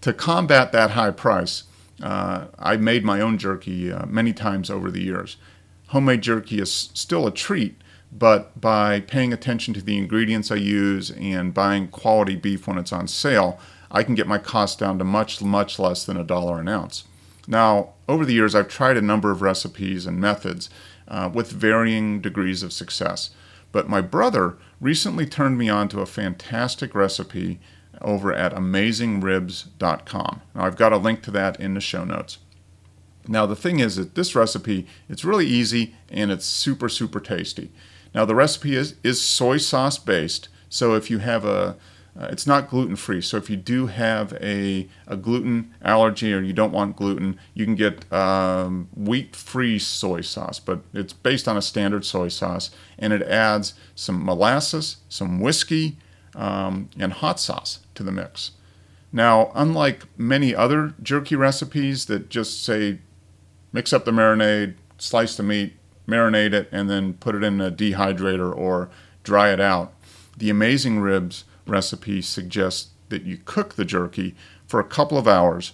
to 0.00 0.12
combat 0.12 0.72
that 0.72 0.90
high 0.90 1.10
price, 1.10 1.64
uh, 2.02 2.46
I 2.58 2.76
made 2.76 3.04
my 3.04 3.20
own 3.20 3.38
jerky 3.38 3.90
uh, 3.90 4.06
many 4.06 4.32
times 4.32 4.70
over 4.70 4.90
the 4.90 5.02
years. 5.02 5.36
Homemade 5.88 6.22
jerky 6.22 6.60
is 6.60 6.70
still 6.70 7.26
a 7.26 7.32
treat, 7.32 7.80
but 8.12 8.60
by 8.60 9.00
paying 9.00 9.32
attention 9.32 9.74
to 9.74 9.82
the 9.82 9.98
ingredients 9.98 10.50
I 10.50 10.56
use 10.56 11.10
and 11.10 11.54
buying 11.54 11.88
quality 11.88 12.36
beef 12.36 12.66
when 12.66 12.78
it's 12.78 12.92
on 12.92 13.08
sale, 13.08 13.58
I 13.90 14.02
can 14.02 14.14
get 14.14 14.26
my 14.26 14.38
costs 14.38 14.76
down 14.76 14.98
to 14.98 15.04
much, 15.04 15.42
much 15.42 15.78
less 15.78 16.04
than 16.04 16.16
a 16.16 16.24
dollar 16.24 16.60
an 16.60 16.68
ounce. 16.68 17.04
Now, 17.46 17.94
over 18.06 18.26
the 18.26 18.34
years, 18.34 18.54
I've 18.54 18.68
tried 18.68 18.98
a 18.98 19.02
number 19.02 19.30
of 19.30 19.40
recipes 19.40 20.06
and 20.06 20.20
methods 20.20 20.68
uh, 21.08 21.30
with 21.32 21.50
varying 21.50 22.20
degrees 22.20 22.62
of 22.62 22.72
success. 22.72 23.30
But 23.72 23.88
my 23.88 24.02
brother 24.02 24.58
recently 24.80 25.26
turned 25.26 25.58
me 25.58 25.68
on 25.68 25.88
to 25.88 26.00
a 26.00 26.06
fantastic 26.06 26.94
recipe 26.94 27.60
over 28.00 28.32
at 28.32 28.54
amazingribs.com. 28.54 30.42
Now, 30.54 30.64
I've 30.64 30.76
got 30.76 30.92
a 30.92 30.98
link 30.98 31.22
to 31.22 31.30
that 31.32 31.58
in 31.60 31.74
the 31.74 31.80
show 31.80 32.04
notes. 32.04 32.38
Now, 33.26 33.44
the 33.44 33.56
thing 33.56 33.80
is 33.80 33.96
that 33.96 34.14
this 34.14 34.34
recipe, 34.34 34.86
it's 35.08 35.24
really 35.24 35.46
easy 35.46 35.94
and 36.08 36.30
it's 36.30 36.46
super, 36.46 36.88
super 36.88 37.20
tasty. 37.20 37.70
Now, 38.14 38.24
the 38.24 38.34
recipe 38.34 38.74
is, 38.74 38.94
is 39.02 39.20
soy 39.20 39.58
sauce 39.58 39.98
based, 39.98 40.48
so 40.68 40.94
if 40.94 41.10
you 41.10 41.18
have 41.18 41.44
a 41.44 41.76
uh, 42.18 42.26
it's 42.32 42.46
not 42.46 42.68
gluten 42.68 42.96
free. 42.96 43.20
So 43.20 43.36
if 43.36 43.48
you 43.48 43.56
do 43.56 43.86
have 43.86 44.32
a, 44.40 44.88
a 45.06 45.16
gluten 45.16 45.72
allergy 45.82 46.34
or 46.34 46.40
you 46.40 46.52
don't 46.52 46.72
want 46.72 46.96
gluten, 46.96 47.38
you 47.54 47.64
can 47.64 47.76
get 47.76 48.12
um, 48.12 48.88
wheat 48.96 49.36
free 49.36 49.78
soy 49.78 50.22
sauce, 50.22 50.58
but 50.58 50.80
it's 50.92 51.12
based 51.12 51.46
on 51.46 51.56
a 51.56 51.62
standard 51.62 52.04
soy 52.04 52.28
sauce 52.28 52.70
and 52.98 53.12
it 53.12 53.22
adds 53.22 53.74
some 53.94 54.24
molasses, 54.24 54.96
some 55.08 55.38
whiskey, 55.38 55.96
um, 56.34 56.90
and 56.98 57.12
hot 57.14 57.38
sauce 57.38 57.80
to 57.94 58.02
the 58.02 58.12
mix. 58.12 58.50
Now, 59.12 59.52
unlike 59.54 60.04
many 60.16 60.54
other 60.54 60.94
jerky 61.00 61.36
recipes 61.36 62.06
that 62.06 62.28
just 62.28 62.64
say 62.64 62.98
mix 63.72 63.92
up 63.92 64.04
the 64.04 64.10
marinade, 64.10 64.74
slice 64.98 65.36
the 65.36 65.44
meat, 65.44 65.74
marinate 66.06 66.52
it, 66.52 66.68
and 66.72 66.90
then 66.90 67.14
put 67.14 67.36
it 67.36 67.44
in 67.44 67.60
a 67.60 67.70
dehydrator 67.70 68.54
or 68.54 68.90
dry 69.22 69.52
it 69.52 69.60
out, 69.60 69.94
the 70.36 70.50
Amazing 70.50 71.00
Ribs 71.00 71.44
recipe 71.68 72.22
suggests 72.22 72.90
that 73.08 73.22
you 73.22 73.38
cook 73.44 73.74
the 73.74 73.84
jerky 73.84 74.34
for 74.66 74.80
a 74.80 74.84
couple 74.84 75.18
of 75.18 75.28
hours 75.28 75.72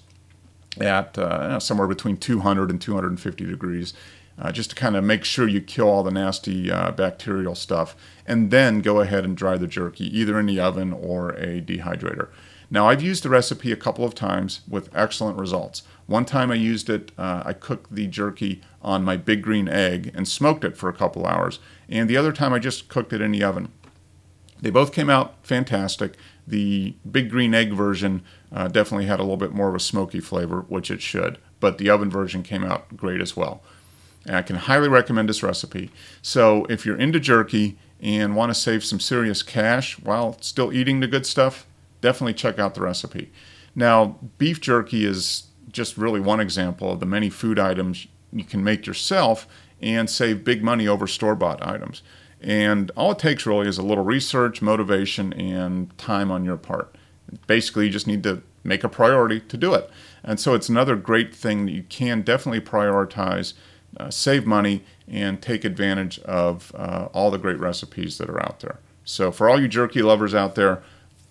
at 0.80 1.16
uh, 1.18 1.60
somewhere 1.60 1.88
between 1.88 2.16
200 2.16 2.70
and 2.70 2.80
250 2.80 3.44
degrees, 3.44 3.94
uh, 4.38 4.50
just 4.50 4.70
to 4.70 4.76
kind 4.76 4.96
of 4.96 5.04
make 5.04 5.24
sure 5.24 5.46
you 5.46 5.60
kill 5.60 5.88
all 5.88 6.02
the 6.02 6.10
nasty 6.10 6.70
uh, 6.70 6.90
bacterial 6.90 7.54
stuff, 7.54 7.94
and 8.26 8.50
then 8.50 8.80
go 8.80 9.00
ahead 9.00 9.24
and 9.24 9.36
dry 9.36 9.56
the 9.56 9.66
jerky 9.66 10.06
either 10.18 10.38
in 10.38 10.46
the 10.46 10.58
oven 10.58 10.92
or 10.92 11.30
a 11.30 11.60
dehydrator. 11.60 12.28
Now, 12.70 12.88
I've 12.88 13.02
used 13.02 13.22
the 13.22 13.28
recipe 13.28 13.70
a 13.70 13.76
couple 13.76 14.04
of 14.04 14.14
times 14.14 14.62
with 14.68 14.90
excellent 14.94 15.38
results. 15.38 15.82
One 16.06 16.24
time 16.24 16.50
I 16.50 16.56
used 16.56 16.90
it, 16.90 17.12
uh, 17.16 17.42
I 17.44 17.52
cooked 17.52 17.94
the 17.94 18.06
jerky 18.06 18.62
on 18.82 19.04
my 19.04 19.16
big 19.16 19.42
green 19.42 19.68
egg 19.68 20.10
and 20.14 20.26
smoked 20.26 20.64
it 20.64 20.76
for 20.76 20.88
a 20.88 20.94
couple 20.94 21.26
hours, 21.26 21.60
and 21.88 22.10
the 22.10 22.16
other 22.16 22.32
time 22.32 22.52
I 22.52 22.58
just 22.58 22.88
cooked 22.88 23.12
it 23.12 23.20
in 23.20 23.30
the 23.30 23.44
oven. 23.44 23.70
They 24.64 24.70
both 24.70 24.92
came 24.92 25.10
out 25.10 25.34
fantastic. 25.42 26.14
The 26.46 26.94
Big 27.08 27.28
Green 27.28 27.52
Egg 27.52 27.74
version 27.74 28.22
uh, 28.50 28.66
definitely 28.68 29.04
had 29.04 29.20
a 29.20 29.22
little 29.22 29.36
bit 29.36 29.52
more 29.52 29.68
of 29.68 29.74
a 29.74 29.78
smoky 29.78 30.20
flavor, 30.20 30.64
which 30.68 30.90
it 30.90 31.02
should, 31.02 31.36
but 31.60 31.76
the 31.76 31.90
oven 31.90 32.08
version 32.08 32.42
came 32.42 32.64
out 32.64 32.96
great 32.96 33.20
as 33.20 33.36
well. 33.36 33.62
And 34.24 34.36
I 34.36 34.40
can 34.40 34.56
highly 34.56 34.88
recommend 34.88 35.28
this 35.28 35.42
recipe. 35.42 35.90
So 36.22 36.64
if 36.70 36.86
you're 36.86 36.96
into 36.96 37.20
jerky 37.20 37.76
and 38.00 38.34
want 38.34 38.54
to 38.54 38.58
save 38.58 38.82
some 38.86 39.00
serious 39.00 39.42
cash 39.42 39.98
while 39.98 40.38
still 40.40 40.72
eating 40.72 41.00
the 41.00 41.08
good 41.08 41.26
stuff, 41.26 41.66
definitely 42.00 42.32
check 42.32 42.58
out 42.58 42.74
the 42.74 42.80
recipe. 42.80 43.30
Now, 43.74 44.16
beef 44.38 44.62
jerky 44.62 45.04
is 45.04 45.48
just 45.72 45.98
really 45.98 46.20
one 46.20 46.40
example 46.40 46.90
of 46.90 47.00
the 47.00 47.06
many 47.06 47.28
food 47.28 47.58
items 47.58 48.06
you 48.32 48.44
can 48.44 48.64
make 48.64 48.86
yourself 48.86 49.46
and 49.82 50.08
save 50.08 50.42
big 50.42 50.62
money 50.62 50.88
over 50.88 51.06
store 51.06 51.34
bought 51.34 51.62
items. 51.62 52.00
And 52.44 52.90
all 52.94 53.12
it 53.12 53.18
takes 53.18 53.46
really 53.46 53.66
is 53.66 53.78
a 53.78 53.82
little 53.82 54.04
research, 54.04 54.60
motivation, 54.60 55.32
and 55.32 55.96
time 55.96 56.30
on 56.30 56.44
your 56.44 56.58
part. 56.58 56.94
Basically, 57.46 57.86
you 57.86 57.90
just 57.90 58.06
need 58.06 58.22
to 58.24 58.42
make 58.62 58.84
a 58.84 58.88
priority 58.88 59.40
to 59.40 59.56
do 59.56 59.72
it. 59.72 59.90
And 60.22 60.38
so 60.38 60.52
it's 60.52 60.68
another 60.68 60.94
great 60.94 61.34
thing 61.34 61.64
that 61.64 61.72
you 61.72 61.84
can 61.84 62.20
definitely 62.20 62.60
prioritize, 62.60 63.54
uh, 63.98 64.10
save 64.10 64.44
money, 64.44 64.84
and 65.08 65.40
take 65.40 65.64
advantage 65.64 66.18
of 66.20 66.70
uh, 66.74 67.08
all 67.14 67.30
the 67.30 67.38
great 67.38 67.58
recipes 67.58 68.18
that 68.18 68.28
are 68.28 68.42
out 68.42 68.60
there. 68.60 68.78
So, 69.06 69.32
for 69.32 69.48
all 69.48 69.60
you 69.60 69.68
jerky 69.68 70.02
lovers 70.02 70.34
out 70.34 70.54
there, 70.54 70.82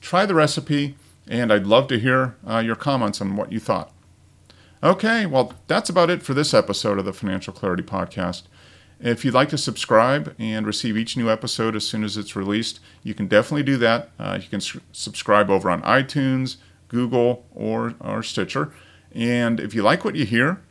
try 0.01 0.25
the 0.25 0.35
recipe, 0.35 0.95
and 1.27 1.53
I'd 1.53 1.67
love 1.67 1.87
to 1.87 1.99
hear 1.99 2.35
uh, 2.47 2.59
your 2.59 2.75
comments 2.75 3.21
on 3.21 3.35
what 3.35 3.51
you 3.51 3.59
thought. 3.59 3.91
Okay, 4.83 5.25
well, 5.25 5.53
that's 5.67 5.89
about 5.89 6.09
it 6.09 6.23
for 6.23 6.33
this 6.33 6.53
episode 6.53 6.99
of 6.99 7.05
the 7.05 7.13
Financial 7.13 7.53
Clarity 7.53 7.83
Podcast. 7.83 8.43
If 9.03 9.25
you'd 9.25 9.33
like 9.33 9.49
to 9.49 9.57
subscribe 9.57 10.33
and 10.39 10.65
receive 10.65 10.95
each 10.95 11.17
new 11.17 11.29
episode 11.29 11.75
as 11.75 11.85
soon 11.85 12.05
as 12.05 12.15
it's 12.15 12.37
released, 12.37 12.79
you 13.03 13.13
can 13.13 13.27
definitely 13.27 13.63
do 13.63 13.75
that. 13.77 14.11
Uh, 14.17 14.39
you 14.41 14.47
can 14.47 14.61
s- 14.61 14.77
subscribe 14.93 15.49
over 15.49 15.69
on 15.69 15.81
iTunes, 15.81 16.55
Google, 16.87 17.45
or, 17.53 17.95
or 17.99 18.23
Stitcher. 18.23 18.71
And 19.11 19.59
if 19.59 19.75
you 19.75 19.83
like 19.83 20.05
what 20.05 20.15
you 20.15 20.25
hear 20.25 20.61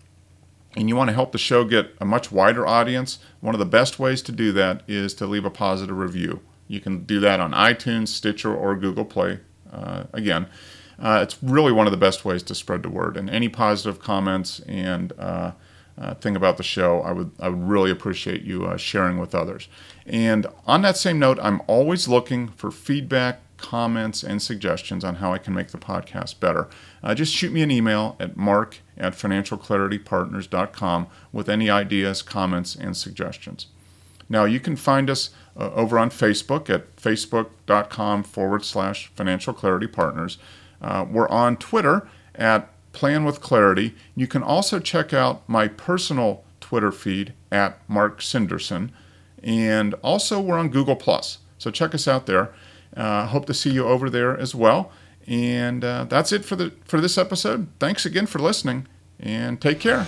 and 0.74 0.88
you 0.88 0.96
want 0.96 1.08
to 1.08 1.14
help 1.14 1.32
the 1.32 1.38
show 1.38 1.64
get 1.64 1.94
a 2.00 2.06
much 2.06 2.32
wider 2.32 2.66
audience, 2.66 3.18
one 3.40 3.54
of 3.54 3.58
the 3.58 3.66
best 3.66 3.98
ways 3.98 4.22
to 4.22 4.32
do 4.32 4.50
that 4.52 4.82
is 4.88 5.12
to 5.14 5.26
leave 5.26 5.44
a 5.44 5.50
positive 5.50 5.98
review. 5.98 6.40
You 6.68 6.80
can 6.80 7.04
do 7.04 7.20
that 7.20 7.38
on 7.38 7.52
iTunes, 7.52 8.08
Stitcher, 8.08 8.54
or 8.54 8.76
Google 8.76 9.04
Play. 9.04 9.40
Uh, 9.70 10.04
again, 10.14 10.46
uh, 10.98 11.20
it's 11.22 11.36
really 11.42 11.70
one 11.72 11.86
of 11.86 11.90
the 11.90 11.98
best 11.98 12.24
ways 12.24 12.42
to 12.44 12.54
spread 12.54 12.82
the 12.82 12.88
word. 12.88 13.18
And 13.18 13.28
any 13.28 13.50
positive 13.50 14.00
comments 14.00 14.60
and 14.60 15.12
uh, 15.98 16.14
thing 16.14 16.36
about 16.36 16.56
the 16.56 16.62
show, 16.62 17.00
I 17.00 17.12
would 17.12 17.30
I 17.38 17.48
would 17.48 17.68
really 17.68 17.90
appreciate 17.90 18.42
you 18.42 18.64
uh, 18.64 18.76
sharing 18.76 19.18
with 19.18 19.34
others. 19.34 19.68
And 20.06 20.46
on 20.66 20.82
that 20.82 20.96
same 20.96 21.18
note, 21.18 21.38
I'm 21.40 21.60
always 21.66 22.08
looking 22.08 22.48
for 22.48 22.70
feedback, 22.70 23.40
comments, 23.56 24.22
and 24.22 24.42
suggestions 24.42 25.04
on 25.04 25.16
how 25.16 25.32
I 25.32 25.38
can 25.38 25.54
make 25.54 25.68
the 25.68 25.78
podcast 25.78 26.40
better. 26.40 26.68
Uh, 27.02 27.14
just 27.14 27.32
shoot 27.34 27.52
me 27.52 27.62
an 27.62 27.70
email 27.70 28.16
at 28.18 28.36
mark 28.36 28.78
at 28.96 29.12
financialclaritypartners.com 29.12 31.06
with 31.32 31.48
any 31.48 31.70
ideas, 31.70 32.22
comments, 32.22 32.74
and 32.74 32.96
suggestions. 32.96 33.66
Now, 34.28 34.44
you 34.44 34.60
can 34.60 34.76
find 34.76 35.10
us 35.10 35.30
uh, 35.56 35.70
over 35.74 35.98
on 35.98 36.10
Facebook 36.10 36.70
at 36.70 36.96
facebook.com 36.96 38.22
forward 38.22 38.64
slash 38.64 39.08
financial 39.14 39.52
clarity 39.52 39.86
partners. 39.86 40.38
Uh, 40.80 41.04
we're 41.08 41.28
on 41.28 41.56
Twitter 41.56 42.08
at 42.34 42.71
Plan 42.92 43.24
with 43.24 43.40
Clarity. 43.40 43.94
You 44.14 44.26
can 44.26 44.42
also 44.42 44.78
check 44.78 45.12
out 45.12 45.48
my 45.48 45.68
personal 45.68 46.44
Twitter 46.60 46.92
feed 46.92 47.32
at 47.50 47.78
Mark 47.88 48.20
Sinderson. 48.20 48.90
And 49.42 49.94
also, 50.02 50.40
we're 50.40 50.58
on 50.58 50.68
Google. 50.68 50.96
Plus. 50.96 51.38
So 51.58 51.70
check 51.70 51.94
us 51.94 52.08
out 52.08 52.26
there. 52.26 52.52
Uh, 52.96 53.26
hope 53.26 53.46
to 53.46 53.54
see 53.54 53.70
you 53.70 53.86
over 53.86 54.10
there 54.10 54.36
as 54.36 54.54
well. 54.54 54.92
And 55.26 55.84
uh, 55.84 56.04
that's 56.04 56.32
it 56.32 56.44
for, 56.44 56.56
the, 56.56 56.72
for 56.84 57.00
this 57.00 57.16
episode. 57.16 57.68
Thanks 57.78 58.04
again 58.04 58.26
for 58.26 58.38
listening 58.38 58.88
and 59.20 59.60
take 59.60 59.80
care. 59.80 60.06